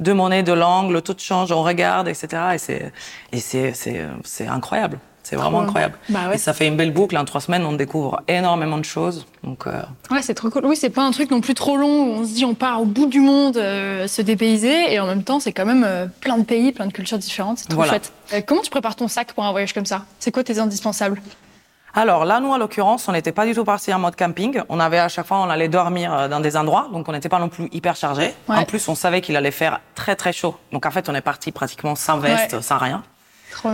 de 0.00 0.12
monnaie, 0.12 0.42
de 0.42 0.52
langue, 0.52 0.90
le 0.90 1.00
taux 1.00 1.14
de 1.14 1.20
change, 1.20 1.52
on 1.52 1.62
regarde, 1.62 2.08
etc. 2.08 2.28
Et 2.54 2.58
c'est 2.58 2.92
et 3.32 3.38
c'est 3.40 3.72
c'est 3.74 4.00
euh, 4.00 4.08
c'est 4.24 4.46
incroyable. 4.48 4.98
C'est 5.22 5.36
vraiment 5.36 5.60
incroyable. 5.60 5.96
Bah 6.08 6.28
ouais. 6.28 6.34
Et 6.34 6.38
ça 6.38 6.52
fait 6.52 6.66
une 6.66 6.76
belle 6.76 6.92
boucle. 6.92 7.16
En 7.16 7.24
trois 7.24 7.40
semaines, 7.40 7.64
on 7.64 7.72
découvre 7.72 8.22
énormément 8.28 8.78
de 8.78 8.84
choses. 8.84 9.26
Donc 9.44 9.66
euh, 9.66 9.80
Ouais, 10.10 10.20
c'est 10.22 10.34
trop 10.34 10.50
cool. 10.50 10.66
Oui, 10.66 10.76
c'est 10.76 10.90
pas 10.90 11.02
un 11.02 11.10
truc 11.12 11.30
non 11.30 11.40
plus 11.40 11.54
trop 11.54 11.76
long 11.76 12.04
où 12.06 12.10
on 12.20 12.24
se 12.24 12.32
dit 12.34 12.44
on 12.44 12.54
part 12.54 12.80
au 12.80 12.84
bout 12.84 13.06
du 13.06 13.20
monde 13.20 13.56
euh, 13.56 14.06
se 14.08 14.20
dépayser 14.22 14.92
et 14.92 14.98
en 15.00 15.06
même 15.06 15.22
temps 15.22 15.38
c'est 15.40 15.52
quand 15.52 15.64
même 15.66 15.84
euh, 15.86 16.06
plein 16.20 16.38
de 16.38 16.44
pays, 16.44 16.72
plein 16.72 16.86
de 16.86 16.92
cultures 16.92 17.18
différentes. 17.18 17.58
C'est 17.58 17.68
trop 17.68 17.76
Voilà. 17.82 17.92
chouette. 18.30 18.44
Comment 18.46 18.62
tu 18.62 18.70
prépares 18.70 18.96
ton 18.96 19.08
sac 19.08 19.32
pour 19.32 19.44
un 19.44 19.50
voyage 19.52 19.72
comme 19.72 19.86
ça? 19.86 20.04
C'est 20.18 20.32
quoi 20.32 20.42
tes 20.44 20.58
indispensables? 20.58 21.20
Alors 21.94 22.24
là, 22.24 22.40
nous, 22.40 22.48
en 22.48 22.56
l'occurrence, 22.56 23.06
on 23.08 23.12
n'était 23.12 23.32
pas 23.32 23.44
du 23.44 23.52
tout 23.54 23.64
parti 23.64 23.92
en 23.92 23.98
mode 23.98 24.16
camping. 24.16 24.62
On 24.70 24.80
avait 24.80 24.98
à 24.98 25.08
chaque 25.08 25.26
fois, 25.26 25.36
on 25.42 25.50
allait 25.50 25.68
dormir 25.68 26.30
dans 26.30 26.40
des 26.40 26.56
endroits, 26.56 26.88
donc 26.90 27.06
on 27.06 27.12
n'était 27.12 27.28
pas 27.28 27.38
non 27.38 27.50
plus 27.50 27.68
hyper 27.70 27.96
chargé. 27.96 28.32
Ouais. 28.48 28.56
En 28.56 28.64
plus, 28.64 28.88
on 28.88 28.94
savait 28.94 29.20
qu'il 29.20 29.36
allait 29.36 29.50
faire 29.50 29.78
très 29.94 30.16
très 30.16 30.32
chaud. 30.32 30.56
Donc 30.72 30.86
en 30.86 30.90
fait, 30.90 31.10
on 31.10 31.14
est 31.14 31.20
parti 31.20 31.52
pratiquement 31.52 31.94
sans 31.94 32.16
veste, 32.16 32.54
Ouais. 32.54 32.62
sans 32.62 32.78
rien. 32.78 33.02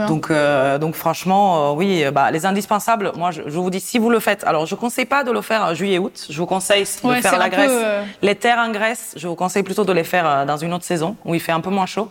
Donc, 0.07 0.31
euh, 0.31 0.79
donc 0.79 0.95
franchement, 0.95 1.71
euh, 1.73 1.75
oui, 1.77 2.05
euh, 2.05 2.11
bah, 2.11 2.31
les 2.31 2.45
indispensables. 2.47 3.13
Moi, 3.17 3.31
je, 3.31 3.43
je 3.47 3.59
vous 3.59 3.71
dis, 3.71 3.81
si 3.81 3.99
vous 3.99 4.11
le 4.11 4.21
faites, 4.21 4.45
alors 4.45 4.67
je 4.67 4.75
conseille 4.75 5.05
pas 5.07 5.25
de 5.25 5.31
le 5.31 5.41
faire 5.41 5.63
en 5.65 5.75
juillet-août. 5.75 6.27
Je 6.29 6.39
vous 6.39 6.47
conseille 6.47 6.85
de 6.85 7.09
Ouais, 7.09 7.23
faire 7.23 7.39
la 7.39 7.49
Grèce. 7.49 7.71
euh, 7.73 8.03
Les 8.23 8.35
terres 8.35 8.59
en 8.59 8.71
Grèce, 8.71 9.15
je 9.17 9.27
vous 9.29 9.35
conseille 9.35 9.63
plutôt 9.63 9.85
de 9.85 9.93
les 9.93 10.05
faire 10.05 10.29
euh, 10.29 10.45
dans 10.45 10.57
une 10.57 10.73
autre 10.75 10.85
saison 10.85 11.17
où 11.25 11.35
il 11.35 11.41
fait 11.41 11.53
un 11.53 11.61
peu 11.61 11.71
moins 11.71 11.87
chaud. 11.87 12.09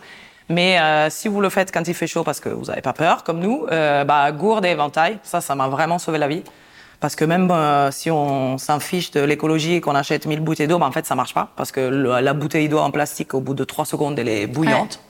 Mais 0.50 0.78
euh, 0.80 1.10
si 1.10 1.28
vous 1.28 1.40
le 1.42 1.50
faites 1.50 1.72
quand 1.72 1.86
il 1.86 1.94
fait 1.94 2.06
chaud 2.06 2.24
parce 2.24 2.40
que 2.40 2.48
vous 2.48 2.64
n'avez 2.66 2.80
pas 2.80 2.94
peur, 2.94 3.22
comme 3.22 3.38
nous, 3.40 3.66
euh, 3.70 4.04
bah, 4.04 4.32
gourde 4.32 4.64
et 4.64 4.70
éventail, 4.70 5.18
ça, 5.22 5.40
ça 5.42 5.54
m'a 5.54 5.68
vraiment 5.68 5.98
sauvé 5.98 6.16
la 6.18 6.26
vie. 6.28 6.42
Parce 7.00 7.14
que 7.14 7.24
même 7.24 7.48
euh, 7.50 7.90
si 7.92 8.10
on 8.10 8.58
s'en 8.58 8.80
fiche 8.80 9.10
de 9.12 9.20
l'écologie 9.20 9.74
et 9.74 9.80
qu'on 9.80 9.94
achète 9.94 10.26
1000 10.26 10.40
bouteilles 10.40 10.66
d'eau, 10.66 10.78
bah, 10.78 10.86
en 10.86 10.90
fait, 10.90 11.06
ça 11.06 11.14
marche 11.14 11.32
pas. 11.34 11.48
Parce 11.54 11.70
que 11.70 11.80
le- 11.80 12.18
la 12.20 12.32
bouteille 12.32 12.68
d'eau 12.68 12.78
en 12.78 12.90
plastique, 12.90 13.34
au 13.34 13.40
bout 13.40 13.54
de 13.54 13.62
3 13.62 13.84
secondes, 13.84 14.18
elle 14.18 14.28
est 14.28 14.46
bouillante. 14.46 15.00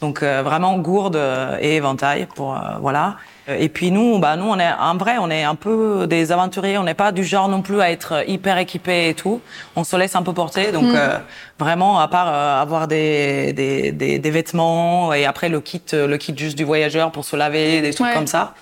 Donc 0.00 0.22
euh, 0.22 0.42
vraiment 0.42 0.78
gourde 0.78 1.16
euh, 1.16 1.58
et 1.60 1.76
éventail 1.76 2.26
pour 2.34 2.54
euh, 2.54 2.58
voilà. 2.80 3.16
Et 3.48 3.68
puis 3.68 3.90
nous, 3.90 4.18
bah 4.20 4.36
nous, 4.36 4.44
on 4.46 4.58
est 4.60 4.72
en 4.72 4.96
vrai, 4.96 5.16
on 5.18 5.28
est 5.28 5.42
un 5.42 5.56
peu 5.56 6.06
des 6.06 6.30
aventuriers. 6.30 6.78
On 6.78 6.84
n'est 6.84 6.94
pas 6.94 7.10
du 7.10 7.24
genre 7.24 7.48
non 7.48 7.62
plus 7.62 7.80
à 7.80 7.90
être 7.90 8.24
hyper 8.28 8.56
équipés 8.58 9.08
et 9.08 9.14
tout. 9.14 9.40
On 9.74 9.82
se 9.82 9.96
laisse 9.96 10.14
un 10.14 10.22
peu 10.22 10.32
porter. 10.32 10.70
Donc 10.72 10.94
euh, 10.94 11.18
vraiment, 11.58 11.98
à 11.98 12.06
part 12.08 12.28
euh, 12.28 12.62
avoir 12.62 12.86
des, 12.86 13.52
des, 13.52 13.90
des, 13.92 14.18
des 14.20 14.30
vêtements 14.30 15.12
et 15.12 15.26
après 15.26 15.48
le 15.48 15.60
kit, 15.60 15.82
le 15.92 16.16
kit 16.16 16.32
juste 16.36 16.56
du 16.56 16.64
voyageur 16.64 17.10
pour 17.10 17.24
se 17.24 17.34
laver, 17.36 17.80
des 17.80 17.92
trucs 17.92 18.06
Ouais. 18.06 18.14
comme 18.14 18.28
ça. 18.28 18.54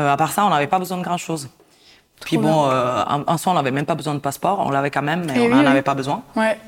Euh, 0.00 0.10
à 0.10 0.16
part 0.16 0.32
ça, 0.32 0.46
on 0.46 0.50
n'avait 0.50 0.66
pas 0.66 0.78
besoin 0.78 0.96
de 0.98 1.02
grand 1.04 1.18
chose. 1.18 1.48
Puis 2.24 2.36
Trop 2.38 2.46
bon, 2.46 2.68
euh, 2.70 3.02
en, 3.06 3.22
en 3.26 3.36
soi, 3.36 3.52
on 3.52 3.56
n'avait 3.56 3.70
même 3.72 3.84
pas 3.84 3.94
besoin 3.96 4.14
de 4.14 4.20
passeport. 4.20 4.60
On 4.64 4.70
l'avait 4.70 4.90
quand 4.90 5.02
même, 5.02 5.24
mais 5.26 5.34
Eh 5.36 5.40
on 5.46 5.48
n'en 5.50 5.60
oui. 5.60 5.66
avait 5.66 5.82
pas 5.82 5.94
besoin. 5.94 6.22
Ouais. 6.36 6.58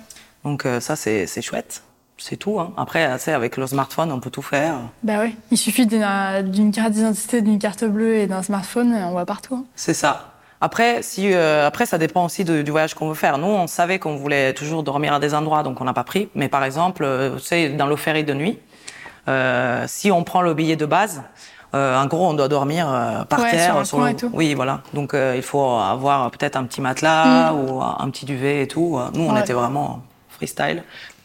Donc 0.44 0.66
euh, 0.66 0.80
ça, 0.80 0.96
c'est 0.96 1.26
c'est 1.26 1.40
chouette. 1.40 1.82
C'est 2.16 2.36
tout. 2.36 2.60
Hein. 2.60 2.72
Après, 2.76 3.12
tu 3.14 3.24
sais, 3.24 3.32
avec 3.32 3.56
le 3.56 3.66
smartphone, 3.66 4.12
on 4.12 4.20
peut 4.20 4.30
tout 4.30 4.40
faire. 4.42 4.74
Bah 5.02 5.18
ouais. 5.18 5.34
Il 5.50 5.58
suffit 5.58 5.84
d'une 5.86 6.00
carte 6.72 6.92
d'identité, 6.92 7.42
d'une 7.42 7.58
carte 7.58 7.84
bleue 7.84 8.14
et 8.16 8.26
d'un 8.26 8.42
smartphone, 8.42 8.94
et 8.94 9.02
on 9.02 9.12
va 9.14 9.24
partout. 9.26 9.56
hein. 9.56 9.64
C'est 9.74 9.94
ça. 9.94 10.30
Après, 10.60 11.02
si, 11.02 11.32
euh, 11.34 11.66
après, 11.66 11.84
ça 11.86 11.98
dépend 11.98 12.24
aussi 12.24 12.44
de- 12.44 12.62
du 12.62 12.70
voyage 12.70 12.94
qu'on 12.94 13.08
veut 13.08 13.14
faire. 13.14 13.36
Nous, 13.36 13.48
on 13.48 13.66
savait 13.66 13.98
qu'on 13.98 14.16
voulait 14.16 14.54
toujours 14.54 14.82
dormir 14.82 15.12
à 15.12 15.18
des 15.20 15.34
endroits, 15.34 15.62
donc 15.62 15.80
on 15.80 15.84
n'a 15.84 15.92
pas 15.92 16.04
pris. 16.04 16.28
Mais 16.34 16.48
par 16.48 16.64
exemple, 16.64 17.02
euh, 17.04 17.36
tu 17.36 17.42
sais, 17.42 17.68
dans 17.70 17.86
le 17.86 17.96
ferry 17.96 18.24
de 18.24 18.32
nuit, 18.32 18.58
euh, 19.28 19.84
si 19.88 20.10
on 20.12 20.22
prend 20.24 20.40
le 20.40 20.54
billet 20.54 20.76
de 20.76 20.86
base, 20.86 21.22
en 21.74 22.06
gros, 22.06 22.28
on 22.28 22.34
doit 22.34 22.46
dormir 22.46 22.86
par 23.28 23.40
Ouais, 23.40 23.50
terre. 23.50 23.84
sur 23.84 24.00
le- 24.00 24.10
et 24.10 24.14
tout. 24.14 24.30
Oui, 24.32 24.54
voilà. 24.54 24.82
Donc, 24.94 25.12
il 25.34 25.42
faut 25.42 25.68
avoir 25.76 26.30
peut-être 26.30 26.54
un 26.56 26.62
petit 26.64 26.80
matelas 26.80 27.52
ou 27.52 27.82
un 27.82 28.08
petit 28.10 28.24
duvet 28.24 28.62
et 28.62 28.68
tout. 28.68 28.96
Nous, 29.14 29.22
on 29.24 29.32
Mm. 29.32 29.34
Ouais. 29.34 29.40
était 29.40 29.52
vraiment 29.54 30.00
freestyle. 30.30 30.84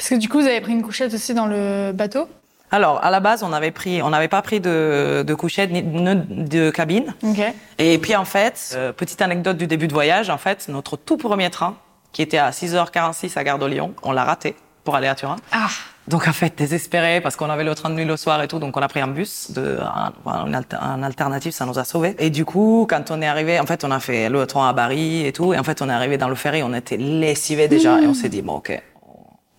Parce 0.00 0.08
que 0.08 0.14
du 0.14 0.30
coup, 0.30 0.40
vous 0.40 0.46
avez 0.46 0.62
pris 0.62 0.72
une 0.72 0.80
couchette 0.82 1.12
aussi 1.12 1.34
dans 1.34 1.44
le 1.44 1.92
bateau? 1.92 2.26
Alors, 2.70 3.04
à 3.04 3.10
la 3.10 3.20
base, 3.20 3.42
on 3.42 3.52
avait 3.52 3.70
pris, 3.70 4.00
on 4.00 4.08
n'avait 4.08 4.28
pas 4.28 4.40
pris 4.40 4.58
de, 4.60 5.22
de 5.26 5.34
couchette 5.34 5.70
ni 5.70 5.82
de 5.82 6.70
cabine. 6.70 7.12
Ok. 7.22 7.42
Et 7.78 7.98
puis 7.98 8.16
en 8.16 8.24
fait, 8.24 8.74
euh, 8.76 8.92
petite 8.92 9.20
anecdote 9.20 9.58
du 9.58 9.66
début 9.66 9.88
de 9.88 9.92
voyage, 9.92 10.30
en 10.30 10.38
fait, 10.38 10.68
notre 10.70 10.96
tout 10.96 11.18
premier 11.18 11.50
train, 11.50 11.74
qui 12.12 12.22
était 12.22 12.38
à 12.38 12.50
6h46 12.50 13.36
à 13.38 13.44
Gare 13.44 13.58
de 13.58 13.66
Lyon, 13.66 13.92
on 14.02 14.12
l'a 14.12 14.24
raté 14.24 14.54
pour 14.84 14.94
aller 14.96 15.08
à 15.08 15.14
Turin. 15.14 15.36
Ah, 15.52 15.66
Donc 16.08 16.26
en 16.28 16.32
fait, 16.32 16.56
désespéré 16.56 17.20
parce 17.20 17.36
qu'on 17.36 17.50
avait 17.50 17.64
le 17.64 17.74
train 17.74 17.90
de 17.90 17.94
nuit 17.96 18.06
le 18.06 18.16
soir 18.16 18.40
et 18.42 18.48
tout, 18.48 18.58
donc 18.58 18.74
on 18.76 18.80
a 18.80 18.88
pris 18.88 19.00
un 19.00 19.08
bus, 19.08 19.50
de, 19.50 19.78
un, 19.80 20.12
un, 20.30 20.54
alter- 20.54 20.78
un 20.80 21.02
alternatif, 21.02 21.52
ça 21.54 21.66
nous 21.66 21.78
a 21.78 21.84
sauvés. 21.84 22.16
Et 22.18 22.30
du 22.30 22.44
coup, 22.46 22.86
quand 22.88 23.10
on 23.10 23.20
est 23.20 23.26
arrivé, 23.26 23.60
en 23.60 23.66
fait, 23.66 23.84
on 23.84 23.90
a 23.90 24.00
fait 24.00 24.28
le 24.30 24.46
train 24.46 24.66
à 24.68 24.72
Bari 24.72 25.26
et 25.26 25.32
tout, 25.32 25.52
et 25.52 25.58
en 25.58 25.62
fait, 25.64 25.82
on 25.82 25.90
est 25.90 25.92
arrivé 25.92 26.16
dans 26.18 26.28
le 26.30 26.34
ferry, 26.36 26.62
on 26.62 26.72
était 26.72 26.96
lessivés 26.96 27.68
déjà, 27.68 28.00
et 28.00 28.06
on 28.06 28.14
s'est 28.14 28.28
dit 28.30 28.42
bon, 28.42 28.54
ok, 28.54 28.80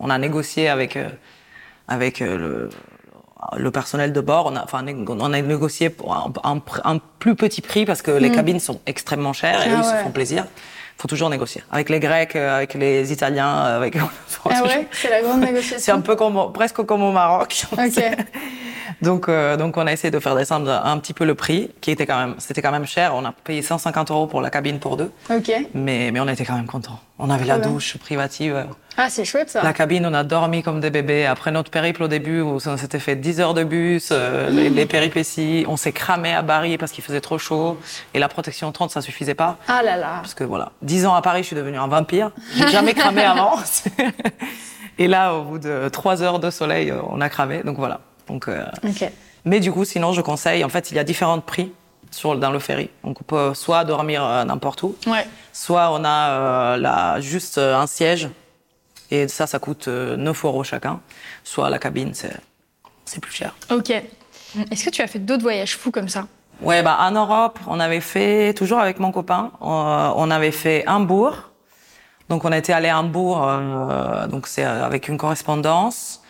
on 0.02 0.10
a 0.10 0.18
négocié 0.18 0.68
avec 0.68 0.98
euh, 0.98 1.08
avec 1.88 2.22
euh, 2.22 2.38
le 2.38 2.70
le 3.58 3.72
personnel 3.72 4.14
de 4.14 4.22
bord, 4.22 4.46
on 4.46 4.56
a, 4.56 4.64
enfin, 4.64 4.86
on 5.08 5.34
a 5.34 5.42
négocié 5.42 5.90
pour 5.90 6.14
un, 6.14 6.32
un 6.44 6.58
pr- 6.58 6.82
un 6.84 7.00
plus 7.18 7.34
petit 7.36 7.62
prix 7.62 7.86
parce 7.86 8.04
que 8.04 8.12
les 8.12 8.32
cabines 8.32 8.60
sont 8.60 8.80
extrêmement 8.86 9.34
chères 9.34 9.66
et 9.66 9.72
Ah 9.74 9.78
ils 9.80 9.84
se 9.84 9.96
font 10.04 10.12
plaisir. 10.12 10.46
faut 10.98 11.08
toujours 11.08 11.32
négocier. 11.32 11.64
Avec 11.72 11.90
les 11.90 12.00
Grecs, 12.00 12.36
euh, 12.36 12.58
avec 12.58 12.76
les 12.76 13.12
Italiens, 13.12 13.52
avec. 13.52 13.96
ah 14.46 14.64
ouais 14.64 14.88
C'est 14.92 15.10
la 15.10 15.22
grande 15.24 15.40
négociation. 15.42 15.78
C'est 15.80 15.92
un 15.92 16.02
peu 16.02 16.16
comme, 16.16 16.52
presque 16.54 16.84
comme 16.84 17.02
au 17.02 17.12
Maroc. 17.12 17.66
Ok. 17.74 17.80
Donc, 19.02 19.28
euh, 19.30 19.58
donc 19.58 19.78
on 19.78 19.88
a 19.88 19.92
essayé 19.92 20.12
de 20.12 20.20
faire 20.20 20.36
descendre 20.36 20.70
un 20.72 20.98
petit 21.00 21.14
peu 21.14 21.26
le 21.26 21.34
prix, 21.36 21.72
qui 21.82 21.92
était 21.92 22.06
quand 22.06 22.20
même, 22.20 22.36
c'était 22.38 22.62
quand 22.62 22.72
même 22.72 22.86
cher. 22.86 23.14
On 23.16 23.26
a 23.26 23.32
payé 23.32 23.62
150 23.62 24.12
euros 24.12 24.28
pour 24.28 24.42
la 24.42 24.50
cabine 24.50 24.80
pour 24.80 24.98
deux, 24.98 25.12
Ok. 25.30 25.52
mais, 25.74 26.12
mais 26.12 26.20
on 26.20 26.28
était 26.28 26.46
quand 26.46 26.56
même 26.56 26.68
contents. 26.68 27.00
On 27.18 27.30
avait 27.30 27.46
la 27.46 27.58
bien. 27.60 27.70
douche 27.70 27.98
privative. 27.98 28.66
Ah, 28.98 29.10
c'est 29.10 29.26
chouette 29.26 29.50
ça. 29.50 29.62
La 29.64 29.74
cabine, 29.74 30.06
on 30.06 30.14
a 30.14 30.24
dormi 30.24 30.64
comme 30.64 30.80
des 30.80 30.90
bébés. 30.90 31.26
Après 31.26 31.52
notre 31.52 31.70
périple 31.72 32.04
au 32.04 32.08
début, 32.08 32.42
où 32.42 32.58
on 32.66 32.78
s'était 32.78 33.00
fait 33.00 33.16
10 33.16 33.40
heures 33.40 33.54
de 33.54 33.64
bus, 33.64 34.10
euh, 34.12 34.50
les, 34.52 34.70
les 34.70 34.86
péripéties, 34.86 35.66
on 35.68 35.78
s'est 35.78 35.92
cramé 35.94 36.34
à 36.34 36.42
Paris 36.44 36.78
parce 36.78 36.92
qu'il 36.92 37.04
faisait 37.04 37.22
trop 37.22 37.38
chaud. 37.38 37.78
Et 38.14 38.20
la 38.20 38.28
protection 38.28 38.72
30, 38.72 38.92
ça 38.92 39.02
suffisait 39.02 39.36
pas. 39.36 39.58
Ah 39.68 39.82
là 39.84 39.98
là. 39.98 40.16
Parce 40.22 40.34
que 40.34 40.44
voilà, 40.44 40.72
10 40.82 41.06
ans 41.06 41.14
à 41.16 41.22
Paris, 41.22 41.42
je 41.44 41.48
suis 41.48 41.56
devenue 41.56 41.78
un 41.78 41.88
vampire. 41.88 42.32
J'ai 42.56 42.68
jamais 42.70 42.94
cramé 42.94 43.24
avant. 43.24 43.54
Et 44.98 45.08
là, 45.08 45.34
au 45.36 45.44
bout 45.44 45.60
de 45.60 45.90
3 45.90 46.22
heures 46.22 46.40
de 46.40 46.50
soleil, 46.50 46.92
euh, 46.92 47.02
on 47.10 47.22
a 47.22 47.30
cramé. 47.30 47.64
Donc 47.64 47.78
voilà. 47.78 48.02
Donc, 48.32 48.48
euh, 48.48 48.66
mais 49.44 49.60
du 49.60 49.72
coup, 49.72 49.84
sinon, 49.86 50.14
je 50.14 50.22
conseille. 50.22 50.64
En 50.64 50.70
fait, 50.70 50.92
il 50.92 50.96
y 50.96 51.00
a 51.00 51.04
différents 51.04 51.40
prix 51.42 51.72
sur, 52.12 52.36
dans 52.38 52.52
le 52.52 52.60
ferry. 52.60 52.90
Donc, 53.04 53.20
on 53.20 53.24
peut 53.24 53.54
soit 53.54 53.84
dormir 53.84 54.24
euh, 54.24 54.44
n'importe 54.46 54.84
où, 54.84 54.96
Ouais. 55.08 55.28
soit 55.52 55.92
on 55.92 56.04
a 56.06 56.30
euh, 56.30 56.78
là, 56.78 57.20
juste 57.20 57.58
un 57.58 57.88
siège. 57.88 58.30
Et 59.10 59.28
ça, 59.28 59.46
ça 59.48 59.60
coûte 59.60 59.90
euh, 59.90 60.16
9 60.16 60.46
euros 60.46 60.64
chacun. 60.64 61.02
Soit 61.44 61.70
la 61.70 61.80
cabine, 61.80 62.14
c'est, 62.14 63.20
plus 63.20 63.34
cher. 63.34 63.54
Ok. 63.70 63.90
Est-ce 63.90 64.86
que 64.86 64.90
tu 64.90 65.02
as 65.02 65.08
fait 65.08 65.20
d'autres 65.20 65.44
voyages 65.44 65.76
fous 65.78 65.92
comme 65.92 66.08
ça? 66.08 66.28
Ouais, 66.62 66.82
bah, 66.84 66.98
en 67.02 67.12
Europe, 67.12 67.60
on 67.68 67.80
avait 67.80 68.00
fait, 68.02 68.54
toujours 68.54 68.80
avec 68.80 69.00
mon 69.00 69.12
copain, 69.12 69.52
on 69.60 70.32
avait 70.32 70.52
fait 70.52 70.88
Hambourg. 70.88 71.50
Donc, 72.30 72.46
on 72.46 72.52
était 72.54 72.72
allé 72.72 72.88
à 72.88 73.00
Hambourg, 73.00 73.46
euh, 73.46 74.28
donc 74.28 74.48
c'est 74.48 74.64
avec 74.64 75.10
une 75.10 75.18
correspondance. 75.18 76.21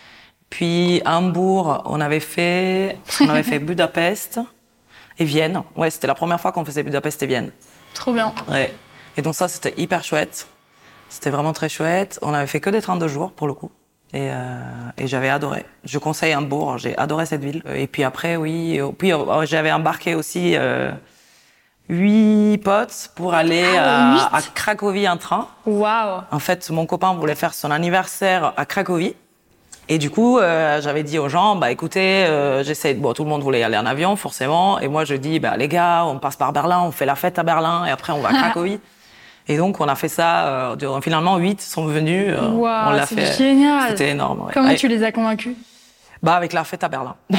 Puis, 0.52 1.02
Hambourg, 1.06 1.82
on 1.86 2.00
avait 2.00 2.20
fait, 2.20 3.00
on 3.22 3.30
avait 3.30 3.42
fait 3.42 3.58
Budapest 3.70 4.40
et 5.18 5.24
Vienne. 5.26 5.64
Ouais, 5.76 5.90
c'était 5.90 6.08
la 6.08 6.14
première 6.14 6.40
fois 6.40 6.52
qu'on 6.52 6.64
faisait 6.66 6.84
Budapest 6.84 7.24
et 7.24 7.26
Vienne. 7.26 7.52
Trop 7.96 8.14
bien. 8.14 8.32
Ouais. 8.50 8.72
Et 9.18 9.22
donc, 9.24 9.34
ça, 9.34 9.48
c'était 9.48 9.74
hyper 9.78 10.04
chouette. 10.04 10.48
C'était 11.10 11.30
vraiment 11.32 11.54
très 11.54 11.70
chouette. 11.70 12.20
On 12.22 12.34
avait 12.34 12.48
fait 12.48 12.60
que 12.60 12.70
des 12.70 12.82
32 12.82 13.08
jours, 13.08 13.32
pour 13.32 13.48
le 13.48 13.54
coup. 13.54 13.72
Et, 14.14 14.30
euh, 14.30 14.60
et 14.98 15.08
j'avais 15.08 15.30
adoré. 15.30 15.66
Je 15.86 15.98
conseille 15.98 16.36
Hambourg, 16.36 16.78
j'ai 16.78 16.98
adoré 16.98 17.26
cette 17.26 17.42
ville. 17.44 17.64
Et 17.74 17.88
puis 17.88 18.04
après, 18.04 18.36
oui, 18.36 18.78
euh, 18.80 18.92
puis 18.92 19.14
euh, 19.14 19.46
j'avais 19.46 19.72
embarqué 19.72 20.16
aussi 20.16 20.54
euh, 20.58 20.92
huit 21.88 22.58
potes 22.58 23.12
pour 23.16 23.34
aller 23.34 23.64
Ah, 23.78 24.30
à, 24.34 24.38
à 24.38 24.42
Cracovie 24.42 25.08
en 25.08 25.16
train. 25.18 25.48
Waouh. 25.66 26.24
En 26.30 26.40
fait, 26.40 26.70
mon 26.72 26.86
copain 26.86 27.14
voulait 27.14 27.36
faire 27.36 27.54
son 27.54 27.72
anniversaire 27.72 28.54
à 28.58 28.66
Cracovie. 28.66 29.16
Et 29.90 29.98
du 29.98 30.10
coup, 30.10 30.38
euh, 30.40 30.80
j'avais 30.82 31.04
dit 31.04 31.20
aux 31.20 31.28
gens, 31.28 31.56
bah 31.56 31.70
écoutez, 31.72 32.26
euh, 32.26 32.64
j'essaie. 32.64 32.94
Bon, 32.94 33.14
tout 33.14 33.24
le 33.24 33.30
monde 33.30 33.42
voulait 33.42 33.62
aller 33.64 33.78
en 33.78 33.86
avion, 33.86 34.16
forcément. 34.16 34.80
Et 34.80 34.88
moi, 34.88 35.04
je 35.06 35.16
dis, 35.16 35.40
bah 35.40 35.58
les 35.58 35.68
gars, 35.68 36.06
on 36.06 36.18
passe 36.18 36.36
par 36.38 36.54
Berlin, 36.54 36.82
on 36.86 36.92
fait 36.92 37.06
la 37.06 37.16
fête 37.16 37.38
à 37.40 37.44
Berlin, 37.44 37.86
et 37.86 37.90
après 37.92 38.14
on 38.14 38.22
va 38.22 38.30
à 38.30 38.34
Cracovie. 38.34 38.80
et 39.50 39.58
donc, 39.58 39.82
on 39.82 39.88
a 39.88 39.96
fait 39.96 40.08
ça. 40.08 40.48
Euh, 40.48 41.02
finalement, 41.02 41.38
huit 41.38 41.60
sont 41.62 41.86
venus. 41.86 42.34
Waouh, 42.40 42.88
on 42.88 42.92
l'a 42.92 43.06
fait. 43.06 43.38
génial. 43.38 43.90
C'était 43.90 44.10
énorme. 44.12 44.42
ouais. 44.46 44.52
Comment 44.54 44.70
Ouais. 44.70 44.76
tu 44.76 44.88
les 44.88 45.04
as 45.04 45.12
convaincus? 45.12 45.56
Bah 46.24 46.36
avec 46.36 46.54
la 46.54 46.64
fête 46.64 46.84
à 46.84 46.90
Berlin. 46.90 47.16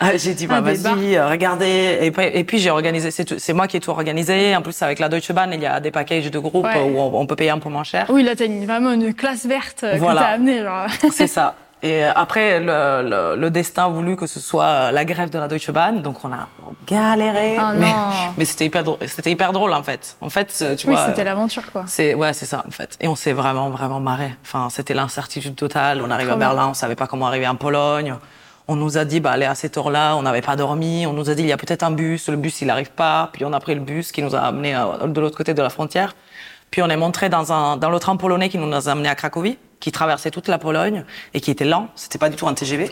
Ah, 0.00 0.16
j'ai 0.16 0.34
dit 0.34 0.46
bah 0.46 0.60
vas-y, 0.60 1.16
euh, 1.16 1.28
regardez. 1.28 1.98
Et 2.02 2.10
puis, 2.10 2.24
et 2.32 2.44
puis 2.44 2.58
j'ai 2.58 2.70
organisé. 2.70 3.10
C'est 3.10 3.24
tout- 3.24 3.36
c'est 3.38 3.52
moi 3.52 3.66
qui 3.68 3.76
ai 3.76 3.80
tout 3.80 3.90
organisé. 3.90 4.54
En 4.56 4.62
plus 4.62 4.80
avec 4.82 4.98
la 4.98 5.08
Deutsche 5.08 5.32
Bahn, 5.32 5.50
il 5.52 5.60
y 5.60 5.66
a 5.66 5.78
des 5.80 5.90
packages 5.90 6.30
de 6.30 6.38
groupe 6.38 6.64
Ouais. 6.64 6.80
où 6.80 6.98
on, 6.98 7.20
on 7.20 7.26
peut 7.26 7.36
payer 7.36 7.50
un 7.50 7.58
peu 7.58 7.68
moins 7.68 7.84
cher. 7.84 8.06
Oui, 8.08 8.22
là, 8.22 8.34
t'as 8.36 8.46
vraiment 8.46 8.92
une 8.92 9.14
classe 9.14 9.46
verte 9.46 9.84
euh, 9.84 9.96
Voilà. 9.98 10.20
que 10.20 10.26
t'as 10.26 10.32
amenée. 10.32 10.62
Genre. 10.62 10.86
C'est 11.12 11.26
ça. 11.26 11.54
Et 11.84 12.02
euh, 12.02 12.10
après, 12.16 12.60
le, 12.60 13.08
le, 13.08 13.36
le 13.36 13.50
destin 13.50 13.84
a 13.84 13.88
voulu 13.88 14.16
que 14.16 14.26
ce 14.26 14.40
soit 14.40 14.64
euh, 14.64 14.90
la 14.90 15.04
grève 15.04 15.28
de 15.28 15.38
la 15.38 15.48
Deutsche 15.48 15.70
Bahn, 15.70 16.00
donc 16.00 16.24
on 16.24 16.32
a 16.32 16.48
galéré. 16.86 17.56
Ah 17.58 17.74
mais 18.38 18.44
c'était 18.46 18.64
hyper, 18.64 18.82
drôle- 18.84 18.98
c'était 19.06 19.30
hyper 19.30 19.52
drôle 19.52 19.72
en 19.74 19.82
fait. 19.82 20.16
En 20.22 20.30
fait, 20.30 20.56
euh, 20.62 20.76
tu 20.76 20.86
Oui, 20.88 20.94
vois. 20.94 21.06
c'était 21.06 21.24
l'aventure, 21.24 21.70
quoi. 21.70 21.84
C'est 21.86 22.14
ouais, 22.14 22.32
c'est 22.32 22.46
ça 22.46 22.64
en 22.66 22.70
fait. 22.70 22.96
Et 23.00 23.06
on 23.08 23.14
s'est 23.14 23.34
vraiment 23.34 23.68
vraiment 23.68 24.00
marré. 24.00 24.34
Enfin, 24.44 24.68
c'était 24.70 24.94
l'incertitude 24.94 25.56
totale. 25.56 26.00
On 26.02 26.10
arrive 26.10 26.30
à. 26.30 26.36
Berlin, 26.36 26.68
on 26.70 26.74
savait 26.74 26.96
pas 26.96 27.06
comment 27.06 27.26
arriver 27.26 27.46
en 27.46 27.54
Pologne. 27.56 28.14
On 28.66 28.76
nous 28.76 28.96
a 28.96 29.04
dit 29.04 29.20
bah 29.20 29.32
allez 29.32 29.44
à 29.44 29.54
cette 29.54 29.76
heure-là, 29.76 30.16
on 30.16 30.22
n'avait 30.22 30.40
pas 30.40 30.56
dormi. 30.56 31.06
On 31.06 31.12
nous 31.12 31.28
a 31.28 31.34
dit 31.34 31.42
il 31.42 31.48
y 31.48 31.52
a 31.52 31.58
peut-être 31.58 31.82
un 31.82 31.90
bus, 31.90 32.28
le 32.30 32.36
bus 32.38 32.62
il 32.62 32.70
arrive 32.70 32.92
pas. 32.92 33.28
Puis 33.34 33.44
on 33.44 33.52
a 33.52 33.60
pris 33.60 33.74
le 33.74 33.82
bus 33.82 34.10
qui 34.10 34.22
nous 34.22 34.34
a 34.34 34.40
amené 34.40 34.74
euh, 34.74 35.06
de 35.06 35.20
l'autre 35.20 35.36
côté 35.36 35.52
de 35.52 35.60
la 35.60 35.68
frontière. 35.68 36.14
Puis 36.70 36.80
on 36.82 36.88
est 36.88 36.96
montré 36.96 37.28
dans 37.28 37.52
un 37.52 37.76
dans 37.76 37.90
le 37.90 37.98
train 37.98 38.16
polonais 38.16 38.48
qui 38.48 38.56
nous 38.56 38.72
a 38.74 38.90
amené 38.90 39.08
à 39.10 39.14
Cracovie, 39.14 39.58
qui 39.84 39.92
traversait 39.92 40.30
toute 40.30 40.48
la 40.48 40.56
Pologne 40.56 41.04
et 41.34 41.42
qui 41.42 41.50
était 41.50 41.66
lent. 41.66 41.88
C'était 41.94 42.16
pas 42.16 42.30
du 42.30 42.36
tout 42.36 42.48
un 42.48 42.54
TGV. 42.54 42.90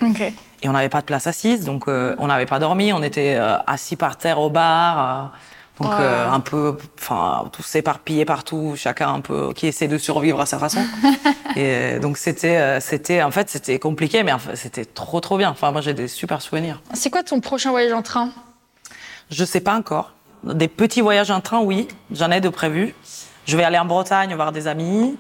Et 0.61 0.69
on 0.69 0.73
n'avait 0.73 0.91
pas 0.91 1.01
de 1.01 1.07
place 1.07 1.27
assise, 1.27 1.65
donc 1.65 1.89
euh, 1.89 2.15
on 2.19 2.27
n'avait 2.27 2.45
pas 2.45 2.59
dormi. 2.59 2.93
On 2.93 3.03
était 3.03 3.35
euh, 3.35 3.57
assis 3.67 3.97
par 3.97 4.19
terre 4.19 4.39
au 4.39 4.51
bar, 4.51 5.33
euh, 5.81 5.83
donc 5.83 5.91
un 5.91 6.41
peu, 6.41 6.77
enfin, 7.01 7.49
tous 7.51 7.77
éparpillés 7.77 8.27
partout, 8.27 8.75
chacun 8.77 9.09
un 9.09 9.21
peu 9.21 9.55
qui 9.55 9.69
essaie 9.69 9.89
de 9.89 9.97
survivre 9.97 10.39
à 10.39 10.45
sa 10.45 10.59
façon. 10.59 10.85
et 11.57 11.99
donc 11.99 12.19
c'était, 12.19 12.79
c'était, 12.81 13.23
en 13.23 13.31
fait, 13.31 13.49
c'était 13.49 13.79
compliqué, 13.79 14.23
mais 14.23 14.33
c'était 14.53 14.85
trop, 14.85 15.21
trop 15.21 15.39
bien. 15.39 15.49
Enfin, 15.49 15.73
moi, 15.73 15.81
j'ai 15.81 15.95
des 15.95 16.09
super 16.09 16.43
souvenirs. 16.43 16.83
C'est 16.93 17.09
quoi 17.09 17.23
ton 17.23 17.41
prochain 17.41 17.71
voyage 17.71 17.95
en 17.95 18.03
train? 18.03 18.29
Je 19.31 19.47
sais 19.47 19.61
pas 19.61 19.75
encore. 19.75 20.13
Des 20.45 20.69
petits 20.69 21.01
voyages 21.01 21.31
en 21.31 21.41
train, 21.41 21.61
oui, 21.61 21.89
j'en 22.11 22.31
ai 22.31 22.43
de 22.43 22.51
prévus. 22.51 22.95
Je 23.47 23.57
vais 23.57 23.65
aller 23.65 23.79
en 23.79 23.87
Bretagne 23.87 24.35
voir 24.35 24.53
des 24.53 24.67
amis. 24.69 25.17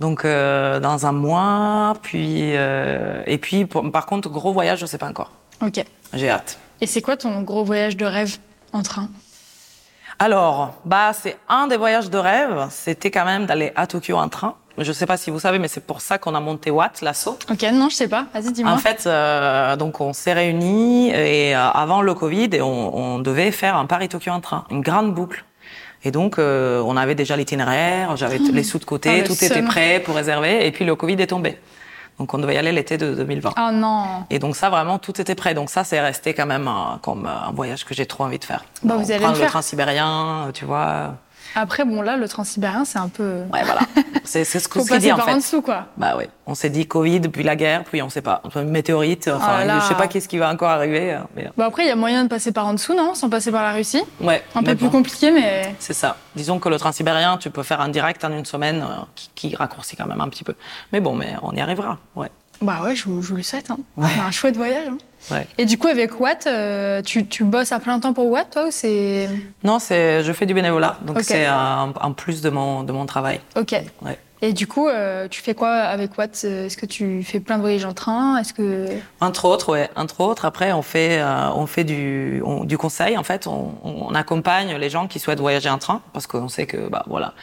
Donc 0.00 0.24
euh, 0.24 0.80
dans 0.80 1.06
un 1.06 1.12
mois, 1.12 1.94
puis 2.02 2.56
euh, 2.56 3.22
et 3.26 3.38
puis 3.38 3.66
pour- 3.66 3.90
par 3.92 4.06
contre 4.06 4.28
gros 4.30 4.52
voyage, 4.52 4.80
je 4.80 4.86
sais 4.86 4.98
pas 4.98 5.08
encore. 5.08 5.30
Ok. 5.62 5.84
J'ai 6.14 6.30
hâte. 6.30 6.58
Et 6.80 6.86
c'est 6.86 7.02
quoi 7.02 7.16
ton 7.18 7.42
gros 7.42 7.64
voyage 7.64 7.96
de 7.96 8.06
rêve 8.06 8.38
en 8.72 8.82
train? 8.82 9.08
Alors, 10.18 10.74
bah, 10.84 11.12
c'est 11.14 11.36
un 11.48 11.66
des 11.66 11.76
voyages 11.76 12.10
de 12.10 12.18
rêve. 12.18 12.66
C'était 12.70 13.10
quand 13.10 13.24
même 13.24 13.46
d'aller 13.46 13.72
à 13.76 13.86
Tokyo 13.86 14.16
en 14.16 14.28
train. 14.28 14.54
Je 14.78 14.92
sais 14.92 15.06
pas 15.06 15.16
si 15.16 15.30
vous 15.30 15.40
savez, 15.40 15.58
mais 15.58 15.68
c'est 15.68 15.84
pour 15.84 16.00
ça 16.00 16.16
qu'on 16.18 16.34
a 16.34 16.40
monté 16.40 16.70
Watt, 16.70 17.00
l'assaut. 17.02 17.38
Ok, 17.50 17.62
non, 17.72 17.88
je 17.90 17.96
sais 17.96 18.08
pas. 18.08 18.26
Vas-y, 18.32 18.52
dis-moi. 18.52 18.72
En 18.72 18.78
fait, 18.78 19.04
euh, 19.06 19.76
donc 19.76 20.00
on 20.00 20.12
s'est 20.12 20.32
réunis 20.32 21.10
et 21.10 21.54
avant 21.54 22.00
le 22.02 22.14
Covid, 22.14 22.48
et 22.52 22.62
on, 22.62 22.96
on 22.96 23.18
devait 23.18 23.50
faire 23.50 23.76
un 23.76 23.86
Paris-Tokyo 23.86 24.30
en 24.30 24.40
train, 24.40 24.64
une 24.70 24.80
grande 24.80 25.14
boucle. 25.14 25.44
Et 26.04 26.10
donc, 26.10 26.38
euh, 26.38 26.82
on 26.86 26.96
avait 26.96 27.14
déjà 27.14 27.36
l'itinéraire, 27.36 28.16
j'avais 28.16 28.38
les 28.38 28.62
sous 28.62 28.78
de 28.78 28.84
côté, 28.84 29.10
Ah, 29.10 29.16
le 29.18 29.24
tout 29.24 29.32
était 29.44 29.62
prêt 29.62 30.00
pour 30.04 30.14
réserver. 30.16 30.66
Et 30.66 30.70
puis 30.72 30.84
le 30.84 30.94
Covid 30.94 31.14
est 31.20 31.26
tombé. 31.26 31.58
Donc, 32.18 32.34
on 32.34 32.38
devait 32.38 32.54
y 32.54 32.58
aller 32.58 32.72
l'été 32.72 32.98
de 32.98 33.14
2020. 33.14 33.54
Oh 33.56 33.70
non. 33.72 34.04
Et 34.28 34.38
donc 34.38 34.54
ça, 34.56 34.68
vraiment, 34.70 34.98
tout 34.98 35.18
était 35.20 35.34
prêt. 35.34 35.54
Donc 35.54 35.70
ça, 35.70 35.84
c'est 35.84 36.00
resté 36.00 36.34
quand 36.34 36.44
même 36.46 36.68
un- 36.68 36.98
comme 37.02 37.26
un 37.26 37.50
voyage 37.52 37.84
que 37.84 37.94
j'ai 37.94 38.04
trop 38.06 38.24
envie 38.24 38.38
de 38.38 38.44
faire. 38.44 38.64
Bah, 38.82 38.96
vous 38.96 39.10
allez 39.10 39.20
Prendre 39.20 39.34
le 39.34 39.38
le 39.38 39.42
faire. 39.44 39.50
train 39.52 39.62
sibérien, 39.62 40.50
tu 40.54 40.64
vois. 40.66 41.14
Après, 41.54 41.84
bon, 41.84 42.02
là, 42.02 42.16
le 42.16 42.28
transsibérien, 42.28 42.84
c'est 42.84 42.98
un 42.98 43.08
peu. 43.08 43.42
Ouais, 43.52 43.62
voilà. 43.64 43.80
C'est 44.24 44.44
ce 44.44 44.68
qu'on 44.68 44.84
s'est 44.84 44.98
dit 44.98 45.10
en 45.12 45.16
par 45.16 45.26
en 45.28 45.30
fait. 45.32 45.36
dessous, 45.38 45.60
quoi. 45.62 45.86
Bah 45.96 46.14
oui, 46.16 46.24
on 46.46 46.54
s'est 46.54 46.70
dit 46.70 46.86
Covid, 46.86 47.20
puis 47.20 47.42
la 47.42 47.56
guerre, 47.56 47.82
puis 47.84 48.00
on 48.00 48.08
sait 48.08 48.22
pas, 48.22 48.40
Enfin, 48.44 48.62
météorite, 48.62 49.28
enfin, 49.28 49.46
Oh 49.54 49.58
là 49.58 49.64
là. 49.64 49.80
je 49.80 49.86
sais 49.88 49.94
pas 49.94 50.06
qu'est-ce 50.06 50.28
qui 50.28 50.38
va 50.38 50.50
encore 50.50 50.68
arriver. 50.70 51.14
euh, 51.14 51.18
Mais... 51.34 51.48
Bon, 51.56 51.64
après, 51.64 51.84
il 51.84 51.88
y 51.88 51.90
a 51.90 51.96
moyen 51.96 52.22
de 52.24 52.28
passer 52.28 52.52
par 52.52 52.66
en 52.66 52.74
dessous, 52.74 52.94
non? 52.94 53.14
Sans 53.14 53.28
passer 53.28 53.50
par 53.50 53.62
la 53.64 53.72
Russie? 53.72 54.02
Ouais, 54.20 54.42
Un 54.54 54.62
peu 54.62 54.76
plus 54.76 54.90
compliqué, 54.90 55.30
mais. 55.32 55.74
C'est 55.80 55.94
ça. 55.94 56.16
Disons 56.36 56.58
que 56.60 56.68
le 56.68 56.78
transsibérien, 56.78 57.38
tu 57.38 57.50
peux 57.50 57.62
faire 57.64 57.80
un 57.80 57.88
direct 57.88 58.24
en 58.24 58.30
une 58.32 58.44
semaine, 58.44 58.82
euh, 58.82 59.02
qui, 59.16 59.30
qui 59.48 59.56
raccourcit 59.56 59.96
quand 59.96 60.06
même 60.06 60.20
un 60.20 60.28
petit 60.28 60.44
peu. 60.44 60.54
Mais 60.92 61.00
bon, 61.00 61.14
mais 61.14 61.34
on 61.42 61.52
y 61.52 61.60
arrivera. 61.60 61.98
Ouais. 62.14 62.30
Bah 62.62 62.80
ouais, 62.84 62.94
je 62.94 63.04
vous, 63.04 63.22
je 63.22 63.28
vous 63.30 63.36
le 63.36 63.42
souhaite. 63.42 63.70
Hein. 63.70 63.78
Ouais. 63.96 64.08
Un 64.26 64.30
chouette 64.30 64.56
voyage. 64.56 64.88
hein. 64.88 64.98
ouais. 65.34 65.46
Et 65.58 65.64
du 65.64 65.78
coup, 65.78 65.86
avec 65.88 66.20
Watt, 66.20 66.46
euh, 66.46 67.00
tu, 67.02 67.26
tu 67.26 67.44
bosses 67.44 67.72
à 67.72 67.80
plein 67.80 67.98
temps 68.00 68.12
pour 68.12 68.26
Watt, 68.30 68.50
toi, 68.50 68.66
ou 68.66 68.70
c'est. 68.70 69.28
Non, 69.64 69.78
c'est, 69.78 70.22
je 70.22 70.32
fais 70.32 70.44
du 70.46 70.52
bénévolat, 70.54 70.98
donc 71.02 71.20
c'est 71.22 71.46
un, 71.46 71.92
un 72.00 72.12
plus 72.12 72.42
de 72.42 72.50
mon, 72.50 72.82
de 72.82 72.92
mon 72.92 73.06
travail. 73.06 73.40
Ok. 73.56 73.74
Ouais. 74.02 74.18
Et 74.42 74.54
du 74.54 74.66
coup, 74.66 74.88
euh, 74.88 75.28
tu 75.28 75.42
fais 75.42 75.54
quoi 75.54 75.70
avec 75.70 76.16
Watt? 76.16 76.42
Euh, 76.44 76.64
Est-ce 76.66 76.78
que 76.78 76.86
tu 76.86 77.22
fais 77.22 77.40
plein 77.40 77.56
de 77.56 77.60
voyages 77.62 77.84
en 77.84 77.92
train? 77.92 78.38
Est-ce 78.38 78.54
que. 78.54 78.86
Entre 79.20 79.44
autres, 79.44 79.72
ouais. 79.72 79.90
Entre 79.96 80.20
autres, 80.22 80.46
après, 80.46 80.72
on 80.72 80.80
fait, 80.80 81.18
euh, 81.20 81.50
on 81.54 81.66
fait 81.66 81.84
du, 81.84 82.40
on- 82.46 82.64
du 82.64 82.78
conseil. 82.78 83.18
En 83.18 83.22
fait, 83.22 83.46
on, 83.46 83.74
on 83.84 84.14
accompagne 84.14 84.74
les 84.76 84.88
gens 84.88 85.08
qui 85.08 85.18
souhaitent 85.18 85.40
voyager 85.40 85.68
en 85.68 85.76
train, 85.78 86.00
parce 86.14 86.26
qu'on 86.26 86.48
sait 86.48 86.66
que, 86.66 86.88
bah, 86.88 87.04
voilà. 87.06 87.34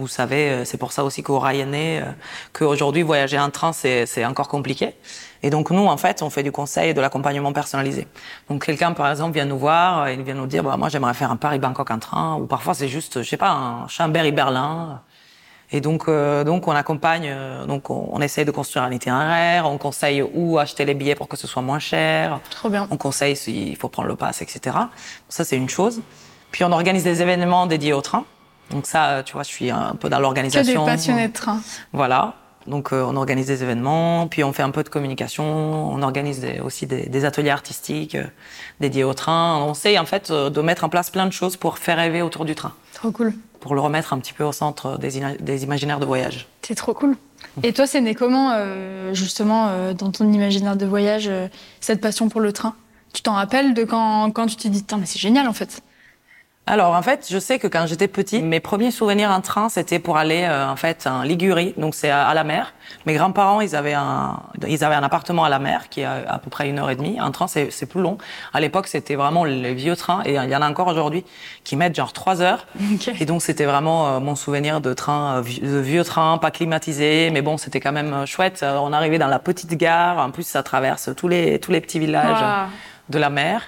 Vous 0.00 0.08
savez, 0.08 0.50
euh, 0.50 0.64
c'est 0.64 0.78
pour 0.78 0.92
ça 0.92 1.04
aussi 1.04 1.22
qu'au 1.22 1.38
Ryan 1.38 1.72
est, 1.72 2.00
euh, 2.00 2.10
qu'aujourd'hui, 2.52 3.02
voyager 3.02 3.38
en 3.38 3.50
train, 3.50 3.72
c'est, 3.72 4.24
encore 4.24 4.48
compliqué. 4.48 4.94
Et 5.42 5.50
donc, 5.50 5.70
nous, 5.70 5.86
en 5.86 5.96
fait, 5.96 6.22
on 6.22 6.30
fait 6.30 6.42
du 6.42 6.52
conseil 6.52 6.90
et 6.90 6.94
de 6.94 7.00
l'accompagnement 7.00 7.52
personnalisé. 7.52 8.06
Donc, 8.48 8.64
quelqu'un, 8.66 8.92
par 8.92 9.10
exemple, 9.10 9.34
vient 9.34 9.44
nous 9.44 9.58
voir, 9.58 10.02
euh, 10.02 10.12
il 10.12 10.22
vient 10.22 10.34
nous 10.34 10.46
dire, 10.46 10.62
bah, 10.62 10.76
moi, 10.76 10.88
j'aimerais 10.88 11.14
faire 11.14 11.30
un 11.30 11.36
Paris-Bangkok 11.36 11.90
en 11.90 11.98
train, 11.98 12.36
ou 12.36 12.46
parfois, 12.46 12.74
c'est 12.74 12.88
juste, 12.88 13.22
je 13.22 13.28
sais 13.28 13.36
pas, 13.36 13.50
un 13.50 13.88
Chambéry-Berlin. 13.88 15.00
Et 15.72 15.80
donc, 15.80 16.08
euh, 16.08 16.42
donc 16.42 16.66
on 16.66 16.72
accompagne, 16.72 17.28
euh, 17.28 17.64
donc 17.64 17.90
on, 17.90 18.08
on 18.12 18.20
essaye 18.20 18.44
de 18.44 18.50
construire 18.50 18.84
un 18.84 18.90
itinéraire, 18.90 19.70
on 19.70 19.78
conseille 19.78 20.20
où 20.22 20.58
acheter 20.58 20.84
les 20.84 20.94
billets 20.94 21.14
pour 21.14 21.28
que 21.28 21.36
ce 21.36 21.46
soit 21.46 21.62
moins 21.62 21.78
cher, 21.78 22.40
Trop 22.50 22.68
bien. 22.68 22.88
on 22.90 22.96
conseille 22.96 23.36
s'il 23.36 23.76
faut 23.76 23.88
prendre 23.88 24.08
le 24.08 24.16
pass, 24.16 24.42
etc. 24.42 24.76
Ça, 25.28 25.44
c'est 25.44 25.56
une 25.56 25.68
chose. 25.68 26.02
Puis 26.50 26.64
on 26.64 26.72
organise 26.72 27.04
des 27.04 27.22
événements 27.22 27.66
dédiés 27.66 27.92
au 27.92 28.00
train. 28.00 28.24
Donc 28.70 28.86
ça, 28.86 29.22
tu 29.24 29.32
vois, 29.32 29.42
je 29.42 29.48
suis 29.48 29.70
un 29.70 29.94
peu 29.98 30.08
dans 30.08 30.16
Que 30.16 30.20
des 30.20 30.22
l'organisation. 30.22 30.84
passionnés 30.86 31.28
de 31.28 31.32
train. 31.32 31.60
Voilà. 31.92 32.34
Donc 32.66 32.92
euh, 32.92 33.02
on 33.08 33.16
organise 33.16 33.46
des 33.46 33.62
événements, 33.62 34.26
puis 34.28 34.44
on 34.44 34.52
fait 34.52 34.62
un 34.62 34.70
peu 34.70 34.82
de 34.84 34.88
communication, 34.90 35.44
on 35.44 36.02
organise 36.02 36.40
des- 36.40 36.60
aussi 36.60 36.86
des, 36.86 37.06
des 37.08 37.24
ateliers 37.24 37.50
artistiques 37.50 38.14
euh, 38.16 38.24
dédiés 38.80 39.02
au 39.02 39.14
train. 39.14 39.56
On 39.56 39.72
essaye 39.72 39.98
en 39.98 40.04
fait 40.04 40.30
euh, 40.30 40.50
de 40.50 40.60
mettre 40.60 40.84
en 40.84 40.88
place 40.90 41.08
plein 41.10 41.26
de 41.26 41.32
choses 41.32 41.56
pour 41.56 41.78
faire 41.78 41.96
rêver 41.96 42.20
autour 42.22 42.44
du 42.44 42.54
train, 42.54 42.72
Trop 42.92 43.10
cool. 43.12 43.32
pour 43.60 43.74
le 43.74 43.80
remettre 43.80 44.12
un 44.12 44.18
petit 44.18 44.34
peu 44.34 44.44
au 44.44 44.52
centre 44.52 44.98
des, 44.98 45.20
des 45.40 45.64
imaginaires 45.64 46.00
de 46.00 46.06
voyage. 46.06 46.48
C'est 46.62 46.74
trop 46.74 46.92
cool. 46.92 47.16
Et 47.62 47.72
toi, 47.72 47.86
c'est 47.86 48.02
né 48.02 48.14
comment, 48.14 48.54
justement, 49.14 49.92
dans 49.94 50.10
ton 50.12 50.30
imaginaire 50.30 50.76
de 50.76 50.84
voyage, 50.86 51.28
cette 51.80 52.00
passion 52.00 52.28
pour 52.28 52.40
le 52.42 52.52
train? 52.52 52.74
Tu 53.14 53.22
t'en 53.22 53.32
rappelles 53.32 53.74
de 53.74 53.82
quand, 53.84 54.30
quand 54.30 54.46
tu 54.46 54.56
t'es 54.56 54.68
dit, 54.68 54.84
mais 54.98 55.06
c'est 55.06 55.18
génial 55.18 55.48
en 55.48 55.52
fait 55.54 55.80
Alors 56.70 56.94
en 56.94 57.02
fait, 57.02 57.26
je 57.28 57.40
sais 57.40 57.58
que 57.58 57.66
quand 57.66 57.86
j'étais 57.88 58.06
petite, 58.06 58.44
mes 58.44 58.60
premiers 58.60 58.92
souvenirs 58.92 59.32
en 59.32 59.40
train, 59.40 59.68
c'était 59.68 59.98
pour 59.98 60.16
aller 60.16 60.44
euh, 60.44 60.68
en 60.68 60.76
fait 60.76 61.08
en 61.08 61.22
Ligurie, 61.22 61.74
donc 61.76 61.96
c'est 61.96 62.10
à, 62.10 62.28
à 62.28 62.32
la 62.32 62.44
mer. 62.44 62.74
Mes 63.06 63.14
grands-parents, 63.14 63.60
ils 63.60 63.74
avaient 63.74 63.94
un 63.94 64.40
ils 64.68 64.84
avaient 64.84 64.94
un 64.94 65.02
appartement 65.02 65.42
à 65.42 65.48
la 65.48 65.58
mer 65.58 65.88
qui 65.88 66.02
est 66.02 66.04
à, 66.04 66.22
à 66.28 66.38
peu 66.38 66.48
près 66.48 66.68
une 66.68 66.78
heure 66.78 66.88
et 66.88 66.94
demie. 66.94 67.18
Un 67.18 67.32
train, 67.32 67.48
c'est 67.48 67.72
c'est 67.72 67.86
plus 67.86 68.00
long. 68.00 68.18
À 68.54 68.60
l'époque, 68.60 68.86
c'était 68.86 69.16
vraiment 69.16 69.42
les 69.42 69.74
vieux 69.74 69.96
trains 69.96 70.22
et 70.24 70.36
il 70.36 70.48
y 70.48 70.54
en 70.54 70.62
a 70.62 70.70
encore 70.70 70.86
aujourd'hui 70.86 71.24
qui 71.64 71.74
mettent 71.74 71.96
genre 71.96 72.12
trois 72.12 72.40
heures. 72.40 72.64
Et 73.18 73.26
donc 73.26 73.42
c'était 73.42 73.64
vraiment 73.64 74.06
euh, 74.06 74.20
mon 74.20 74.36
souvenir 74.36 74.80
de 74.80 74.94
train, 74.94 75.38
euh, 75.38 75.42
de 75.42 75.78
vieux 75.80 76.04
train, 76.04 76.38
pas 76.38 76.52
climatisé, 76.52 77.30
mais 77.32 77.42
bon, 77.42 77.56
c'était 77.56 77.80
quand 77.80 77.90
même 77.90 78.12
euh, 78.12 78.26
chouette. 78.26 78.60
Euh, 78.62 78.78
on 78.80 78.92
arrivait 78.92 79.18
dans 79.18 79.26
la 79.26 79.40
petite 79.40 79.74
gare. 79.74 80.18
En 80.18 80.30
plus, 80.30 80.46
ça 80.46 80.62
traverse 80.62 81.10
tous 81.16 81.26
les 81.26 81.58
tous 81.58 81.72
les 81.72 81.80
petits 81.80 81.98
villages 81.98 82.44
de 83.08 83.18
la 83.18 83.28
mer. 83.28 83.62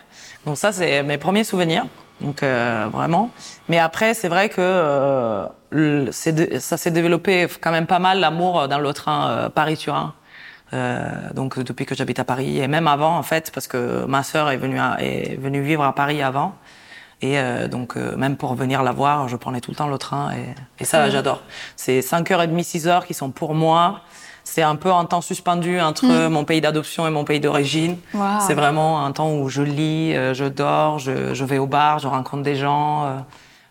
Donc 0.46 0.56
ça, 0.56 0.70
c'est 0.70 1.02
mes 1.02 1.18
premiers 1.18 1.42
souvenirs. 1.42 1.84
Donc 2.22 2.42
euh, 2.42 2.86
vraiment. 2.92 3.30
Mais 3.68 3.78
après, 3.78 4.14
c'est 4.14 4.28
vrai 4.28 4.48
que 4.48 4.56
euh, 4.60 5.46
le- 5.70 6.10
ça 6.12 6.76
s'est 6.76 6.90
développé 6.90 7.46
quand 7.60 7.70
même 7.72 7.86
pas 7.86 7.98
mal 7.98 8.20
l'amour 8.20 8.68
dans 8.68 8.78
le 8.78 8.92
train 8.92 9.28
euh, 9.30 9.48
Paris-Turin. 9.48 10.14
Euh, 10.74 11.04
donc 11.34 11.58
depuis 11.58 11.84
que 11.84 11.94
j'habite 11.94 12.18
à 12.18 12.24
Paris. 12.24 12.58
Et 12.60 12.68
même 12.68 12.86
avant 12.88 13.16
en 13.18 13.22
fait 13.22 13.50
parce 13.52 13.66
que 13.66 14.04
ma 14.06 14.22
sœur 14.22 14.50
est 14.50 14.56
venue 14.56 14.78
à- 14.80 14.96
est 15.00 15.36
venue 15.38 15.62
vivre 15.62 15.84
à 15.84 15.94
Paris 15.94 16.22
avant. 16.22 16.54
Et 17.20 17.38
euh, 17.38 17.68
donc 17.68 17.96
euh, 17.96 18.16
même 18.16 18.36
pour 18.36 18.54
venir 18.54 18.82
la 18.82 18.92
voir 18.92 19.28
je 19.28 19.36
prenais 19.36 19.60
tout 19.60 19.70
le 19.70 19.76
temps 19.76 19.86
le 19.88 19.98
train 19.98 20.32
et, 20.32 20.54
et 20.80 20.84
ça 20.84 21.10
j'adore. 21.10 21.42
C'est 21.76 22.00
5h30 22.00 22.62
6 22.62 22.88
heures 22.88 23.06
qui 23.06 23.14
sont 23.14 23.30
pour 23.30 23.54
moi 23.54 24.00
c'est 24.44 24.62
un 24.62 24.76
peu 24.76 24.92
un 24.92 25.04
temps 25.04 25.20
suspendu 25.20 25.80
entre 25.80 26.28
mon 26.28 26.44
pays 26.44 26.60
d'adoption 26.60 27.06
et 27.06 27.10
mon 27.10 27.24
pays 27.24 27.40
d'origine 27.40 27.96
c'est 28.46 28.54
vraiment 28.54 29.04
un 29.04 29.12
temps 29.12 29.32
où 29.34 29.48
je 29.48 29.62
lis, 29.62 30.14
euh, 30.14 30.34
je 30.34 30.44
dors, 30.44 30.98
je, 30.98 31.34
je 31.34 31.44
vais 31.44 31.58
au 31.58 31.66
bar, 31.66 31.98
je 31.98 32.06
rencontre 32.08 32.42
des 32.42 32.56
gens, 32.56 33.04
euh, 33.04 33.18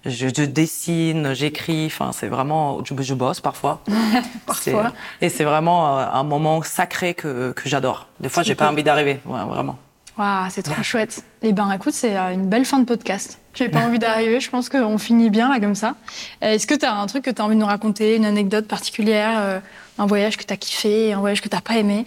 je, 0.06 0.28
je 0.28 0.44
dessine, 0.44 1.34
j'écris. 1.34 1.88
Enfin, 1.88 2.12
c'est 2.14 2.28
vraiment, 2.28 2.84
je, 2.84 2.94
je 3.02 3.14
bosse 3.14 3.40
parfois. 3.42 3.82
Parfois. 4.46 4.92
Et 5.22 5.30
c'est 5.30 5.44
vraiment 5.44 6.00
euh, 6.00 6.06
un 6.12 6.24
moment 6.24 6.62
sacré 6.64 7.14
que, 7.14 7.52
que 7.52 7.70
j'adore. 7.70 8.08
Des 8.20 8.30
fois, 8.30 8.44
j'ai 8.44 8.56
pas 8.56 8.70
envie 8.70 8.84
d'arriver, 8.84 9.20
ouais, 9.26 9.44
vraiment. 9.46 9.78
Waouh, 10.18 10.50
c'est 10.50 10.64
trop 10.64 10.82
chouette. 10.84 11.24
Eh 11.42 11.54
ben, 11.54 11.72
écoute, 11.72 11.94
c'est 11.94 12.16
une 12.16 12.48
belle 12.48 12.66
fin 12.66 12.80
de 12.80 12.86
podcast. 12.86 13.40
J'ai 13.54 13.68
pas 13.70 13.80
envie 13.80 14.00
d'arriver, 14.00 14.40
je 14.40 14.50
pense 14.50 14.70
qu'on 14.70 14.98
finit 14.98 15.30
bien 15.30 15.50
là 15.50 15.60
comme 15.60 15.76
ça. 15.76 15.96
Euh, 16.44 16.54
Est-ce 16.54 16.66
que 16.68 16.74
tu 16.76 16.86
as 16.86 16.94
un 16.96 17.06
truc 17.08 17.26
que 17.26 17.30
tu 17.32 17.42
as 17.42 17.46
envie 17.46 17.56
de 17.56 17.60
nous 17.60 17.66
raconter, 17.68 18.16
une 18.16 18.26
anecdote 18.26 18.68
particulière, 18.68 19.32
euh, 19.40 19.60
un 19.98 20.06
voyage 20.06 20.38
que 20.38 20.44
tu 20.44 20.54
as 20.54 20.58
kiffé, 20.58 21.12
un 21.14 21.20
voyage 21.20 21.42
que 21.42 21.50
tu 21.50 21.58
pas 21.62 21.76
aimé? 21.76 22.06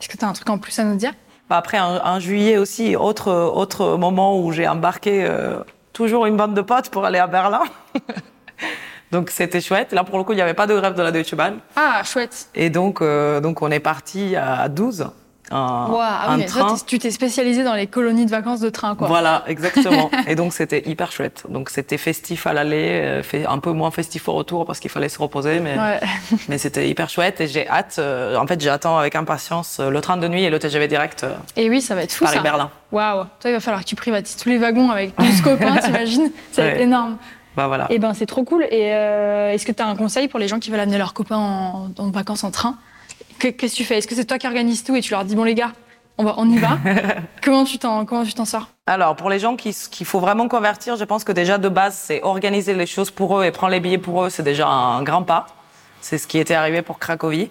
Est-ce 0.00 0.08
que 0.08 0.16
tu 0.16 0.24
as 0.24 0.28
un 0.28 0.32
truc 0.32 0.48
en 0.50 0.58
plus 0.58 0.78
à 0.78 0.84
nous 0.84 0.96
dire? 0.96 1.12
Bah, 1.50 1.56
Après, 1.56 1.80
en, 1.80 1.96
en 2.04 2.20
juillet 2.20 2.56
aussi, 2.58 2.94
autre, 2.96 3.32
autre 3.32 3.96
moment 3.96 4.38
où 4.40 4.52
j'ai 4.52 4.68
embarqué 4.68 5.24
euh, 5.24 5.58
toujours 5.92 6.26
une 6.26 6.36
bande 6.36 6.54
de 6.54 6.60
potes 6.60 6.90
pour 6.90 7.04
aller 7.04 7.18
à 7.18 7.26
Berlin. 7.26 7.62
Donc 9.12 9.30
c'était 9.30 9.60
chouette. 9.60 9.92
Là, 9.92 10.02
pour 10.04 10.18
le 10.18 10.24
coup, 10.24 10.32
il 10.32 10.36
n'y 10.36 10.42
avait 10.42 10.54
pas 10.54 10.66
de 10.66 10.74
grève 10.74 10.94
de 10.94 11.02
la 11.02 11.12
Deutsche 11.12 11.34
Bahn. 11.34 11.58
Ah, 11.76 12.02
chouette. 12.04 12.48
Et 12.54 12.70
donc, 12.70 13.00
euh, 13.00 13.40
donc 13.40 13.62
on 13.62 13.70
est 13.70 13.78
parti 13.80 14.34
à 14.34 14.68
12 14.68 15.06
Waouh, 15.50 15.98
ah 16.00 16.26
en 16.28 16.32
oui, 16.32 16.38
mais 16.38 16.46
toi, 16.46 16.62
train. 16.62 16.74
t'es- 16.76 16.82
tu 16.86 16.98
t'es 16.98 17.10
spécialisé 17.10 17.64
dans 17.64 17.74
les 17.74 17.86
colonies 17.86 18.24
de 18.24 18.30
vacances 18.30 18.60
de 18.60 18.70
train, 18.70 18.94
quoi. 18.94 19.08
Voilà, 19.08 19.44
exactement. 19.48 20.10
et 20.26 20.34
donc 20.34 20.52
c'était 20.52 20.82
hyper 20.88 21.12
chouette. 21.12 21.44
Donc 21.48 21.70
c'était 21.70 21.98
festif 21.98 22.46
à 22.46 22.52
l'aller, 22.52 23.22
euh, 23.34 23.46
un 23.48 23.58
peu 23.58 23.72
moins 23.72 23.90
festif 23.90 24.28
au 24.28 24.32
retour 24.32 24.64
parce 24.64 24.80
qu'il 24.80 24.90
fallait 24.90 25.08
se 25.08 25.18
reposer, 25.18 25.60
mais, 25.60 25.78
Ouais. 25.78 26.00
mais 26.48 26.58
c'était 26.58 26.88
hyper 26.88 27.08
chouette 27.10 27.40
et 27.40 27.46
j'ai 27.46 27.68
hâte. 27.68 27.96
euh, 27.98 28.36
en 28.36 28.46
fait, 28.46 28.60
j'attends 28.60 28.96
avec 28.98 29.14
impatience 29.16 29.78
euh, 29.80 29.90
le 29.90 30.00
train 30.00 30.16
de 30.16 30.26
nuit 30.28 30.44
et 30.44 30.50
le 30.50 30.58
TGV 30.58 30.88
direct 30.88 31.24
euh, 31.24 31.34
Et 31.56 31.68
oui, 31.68 31.80
ça 31.82 31.94
va 31.94 32.02
être 32.02 32.12
fou, 32.12 32.24
ça. 32.24 32.32
Paris-Berlin. 32.32 32.70
Waouh. 32.92 33.24
Toi, 33.40 33.50
il 33.50 33.52
va 33.52 33.60
falloir 33.60 33.82
que 33.82 33.88
tu 33.88 33.96
privatises 33.96 34.36
tous 34.36 34.48
les 34.48 34.58
wagons 34.58 34.90
avec 34.90 35.16
12 35.18 35.40
copains, 35.42 35.76
t'imagines? 35.82 36.30
Ça 36.52 36.62
va 36.62 36.68
être 36.68 36.76
Ouais. 36.76 36.82
énorme. 36.84 37.16
Bah 37.56 37.68
voilà. 37.68 37.86
Eh 37.90 37.98
ben, 38.00 38.14
c'est 38.14 38.26
trop 38.26 38.42
cool. 38.44 38.64
Et 38.70 38.92
euh, 38.94 39.52
est-ce 39.52 39.64
que 39.66 39.70
tu 39.72 39.80
as 39.82 39.86
un 39.86 39.94
conseil 39.94 40.26
pour 40.28 40.40
les 40.40 40.48
gens 40.48 40.58
qui 40.58 40.70
veulent 40.70 40.80
amener 40.80 40.98
leurs 40.98 41.14
copains 41.14 41.36
en, 41.36 41.88
en 41.98 42.10
vacances 42.10 42.42
en 42.44 42.50
train? 42.50 42.76
Qu'est-ce 43.52 43.72
que 43.72 43.76
tu 43.76 43.84
fais? 43.84 43.98
Est-ce 43.98 44.06
que 44.08 44.14
c'est 44.14 44.24
toi 44.24 44.38
qui 44.38 44.46
organises 44.46 44.84
tout 44.84 44.94
et 44.96 45.00
tu 45.00 45.12
leur 45.12 45.24
dis 45.24 45.34
bon 45.36 45.44
les 45.44 45.54
gars, 45.54 45.72
on 46.18 46.24
va, 46.24 46.34
on 46.38 46.48
y 46.50 46.58
va? 46.58 46.78
Comment 47.42 47.64
tu 47.64 47.78
t'en, 47.78 48.04
comment 48.04 48.24
tu 48.24 48.34
t'en 48.34 48.44
sors? 48.44 48.68
Alors, 48.86 49.16
pour 49.16 49.30
les 49.30 49.38
gens 49.38 49.56
qui- 49.56 49.74
qu'il 49.90 50.06
faut 50.06 50.20
vraiment 50.20 50.48
convertir, 50.48 50.96
je 50.96 51.04
pense 51.04 51.24
que 51.24 51.32
déjà 51.32 51.58
de 51.58 51.68
base, 51.68 51.94
c'est 51.94 52.22
organiser 52.22 52.74
les 52.74 52.86
choses 52.86 53.10
pour 53.10 53.38
eux 53.38 53.44
et 53.44 53.50
prendre 53.50 53.72
les 53.72 53.80
billets 53.80 53.98
pour 53.98 54.24
eux, 54.24 54.30
c'est 54.30 54.42
déjà 54.42 54.68
un 54.68 55.02
grand 55.02 55.22
pas. 55.22 55.46
C'est 56.00 56.18
ce 56.18 56.26
qui 56.26 56.38
était 56.38 56.54
arrivé 56.54 56.82
pour 56.82 56.98
Cracovie. 56.98 57.50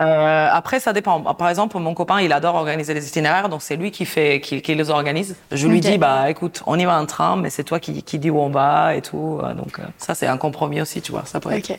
Euh, 0.00 0.48
après, 0.52 0.78
ça 0.78 0.92
dépend. 0.92 1.20
Par 1.34 1.48
exemple, 1.48 1.76
mon 1.78 1.92
copain, 1.92 2.20
il 2.20 2.32
adore 2.32 2.54
organiser 2.54 2.94
les 2.94 3.08
itinéraires, 3.08 3.48
donc 3.48 3.62
c'est 3.62 3.74
lui 3.76 3.90
qui 3.90 4.04
fait, 4.04 4.40
qui, 4.40 4.62
qui 4.62 4.74
les 4.76 4.90
organise. 4.90 5.34
Je 5.50 5.66
lui 5.66 5.80
dis, 5.80 5.98
bah, 5.98 6.30
écoute, 6.30 6.62
on 6.66 6.78
y 6.78 6.84
va 6.84 7.00
en 7.00 7.06
train, 7.06 7.34
mais 7.36 7.50
c'est 7.50 7.64
toi 7.64 7.80
qui, 7.80 8.02
qui 8.04 8.18
dis 8.20 8.30
où 8.30 8.38
on 8.38 8.50
va 8.50 8.94
et 8.94 9.02
tout. 9.02 9.40
Euh, 9.42 9.54
Donc, 9.54 9.80
euh, 9.80 9.82
ça, 9.96 10.14
c'est 10.14 10.28
un 10.28 10.36
compromis 10.36 10.80
aussi, 10.80 11.02
tu 11.02 11.10
vois. 11.10 11.24
Ça 11.24 11.40
peut 11.40 11.50
être- 11.50 11.70
Ok. 11.72 11.78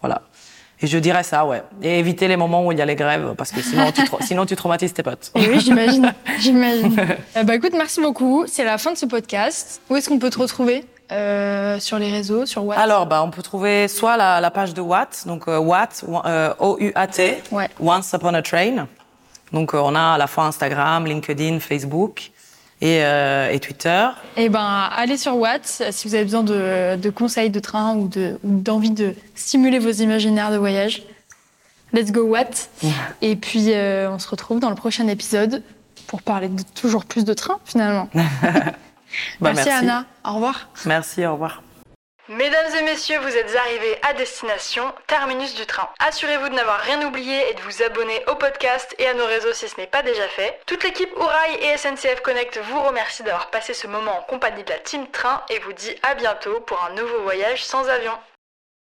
Voilà. 0.00 0.22
Et 0.82 0.86
je 0.86 0.98
dirais 0.98 1.22
ça, 1.22 1.46
ouais. 1.46 1.62
Et 1.82 1.98
éviter 1.98 2.28
les 2.28 2.36
moments 2.36 2.66
où 2.66 2.70
il 2.72 2.78
y 2.78 2.82
a 2.82 2.84
les 2.84 2.96
grèves, 2.96 3.34
parce 3.38 3.50
que 3.50 3.62
sinon, 3.62 3.90
tu, 3.92 4.02
tra- 4.02 4.20
sinon, 4.26 4.44
tu 4.44 4.56
traumatises 4.56 4.92
tes 4.92 5.02
potes. 5.02 5.30
Et 5.34 5.48
oui, 5.48 5.58
j'imagine. 5.60 6.12
j'imagine. 6.38 6.94
Euh, 7.36 7.42
bah 7.44 7.54
écoute, 7.54 7.72
merci 7.72 8.00
beaucoup. 8.02 8.44
C'est 8.46 8.64
la 8.64 8.76
fin 8.76 8.92
de 8.92 8.98
ce 8.98 9.06
podcast. 9.06 9.80
Où 9.88 9.96
est-ce 9.96 10.08
qu'on 10.10 10.18
peut 10.18 10.28
te 10.30 10.38
retrouver 10.38 10.84
euh, 11.12 11.78
sur 11.80 11.98
les 11.98 12.10
réseaux, 12.10 12.44
sur 12.44 12.62
Watt? 12.64 12.78
Alors, 12.78 13.06
bah, 13.06 13.22
on 13.22 13.30
peut 13.30 13.42
trouver 13.42 13.88
soit 13.88 14.18
la, 14.18 14.40
la 14.40 14.50
page 14.50 14.74
de 14.74 14.82
Watt, 14.82 15.22
donc 15.26 15.48
euh, 15.48 15.58
Watt, 15.58 16.04
euh, 16.26 16.52
O-U-A-T, 16.58 17.42
Ouais. 17.52 17.70
Once 17.80 18.12
Upon 18.12 18.34
a 18.34 18.42
Train. 18.42 18.86
Donc, 19.52 19.72
euh, 19.74 19.78
on 19.78 19.94
a 19.94 20.14
à 20.14 20.18
la 20.18 20.26
fois 20.26 20.44
Instagram, 20.44 21.06
LinkedIn, 21.06 21.60
Facebook 21.60 22.32
et, 22.80 23.02
euh, 23.04 23.50
et 23.50 23.58
Twitter. 23.60 24.06
Eh 24.36 24.48
ben, 24.48 24.88
allez 24.94 25.16
sur 25.16 25.36
Watt 25.36 25.82
si 25.90 26.08
vous 26.08 26.14
avez 26.14 26.24
besoin 26.24 26.42
de, 26.42 26.96
de 26.96 27.10
conseils 27.10 27.50
de 27.50 27.60
train 27.60 27.94
ou 27.96 28.08
de- 28.08 28.38
d'envie 28.44 28.90
de 28.90 29.14
stimuler 29.34 29.78
vos 29.78 29.90
imaginaires 29.90 30.50
de 30.50 30.56
voyage. 30.58 31.02
Let's 31.92 32.12
go 32.12 32.22
Watt. 32.22 32.68
Et 33.22 33.36
puis, 33.36 33.72
euh, 33.72 34.10
on 34.10 34.18
se 34.18 34.28
retrouve 34.28 34.60
dans 34.60 34.70
le 34.70 34.76
prochain 34.76 35.06
épisode 35.08 35.62
pour 36.06 36.20
parler 36.22 36.48
de 36.48 36.62
toujours 36.74 37.04
plus 37.04 37.24
de 37.24 37.32
train, 37.34 37.58
finalement. 37.64 38.08
Bah, 39.40 39.52
merci, 39.54 39.70
Anna. 39.70 40.04
Au 40.24 40.34
revoir. 40.34 40.68
Merci, 40.84 41.24
au 41.24 41.32
revoir. 41.32 41.62
Mesdames 42.28 42.74
et 42.76 42.82
messieurs, 42.82 43.20
vous 43.20 43.36
êtes 43.36 43.54
arrivés 43.54 43.98
à 44.02 44.12
destination, 44.12 44.92
terminus 45.06 45.54
du 45.54 45.64
train. 45.64 45.88
Assurez-vous 46.00 46.48
de 46.48 46.54
n'avoir 46.54 46.80
rien 46.80 47.06
oublié 47.06 47.48
et 47.48 47.54
de 47.54 47.60
vous 47.60 47.84
abonner 47.84 48.20
au 48.26 48.34
podcast 48.34 48.96
et 48.98 49.06
à 49.06 49.14
nos 49.14 49.26
réseaux 49.26 49.52
si 49.52 49.68
ce 49.68 49.80
n'est 49.80 49.86
pas 49.86 50.02
déjà 50.02 50.26
fait. 50.26 50.58
Toute 50.66 50.82
l'équipe 50.82 51.16
Ourail 51.16 51.54
et 51.62 51.76
SNCF 51.76 52.22
Connect 52.22 52.58
vous 52.58 52.82
remercie 52.82 53.22
d'avoir 53.22 53.50
passé 53.50 53.74
ce 53.74 53.86
moment 53.86 54.18
en 54.18 54.22
compagnie 54.22 54.64
de 54.64 54.70
la 54.70 54.80
Team 54.80 55.06
Train 55.06 55.44
et 55.50 55.60
vous 55.60 55.72
dit 55.72 55.94
à 56.02 56.16
bientôt 56.16 56.58
pour 56.62 56.82
un 56.82 56.94
nouveau 56.94 57.20
voyage 57.20 57.64
sans 57.64 57.88
avion. 57.88 58.18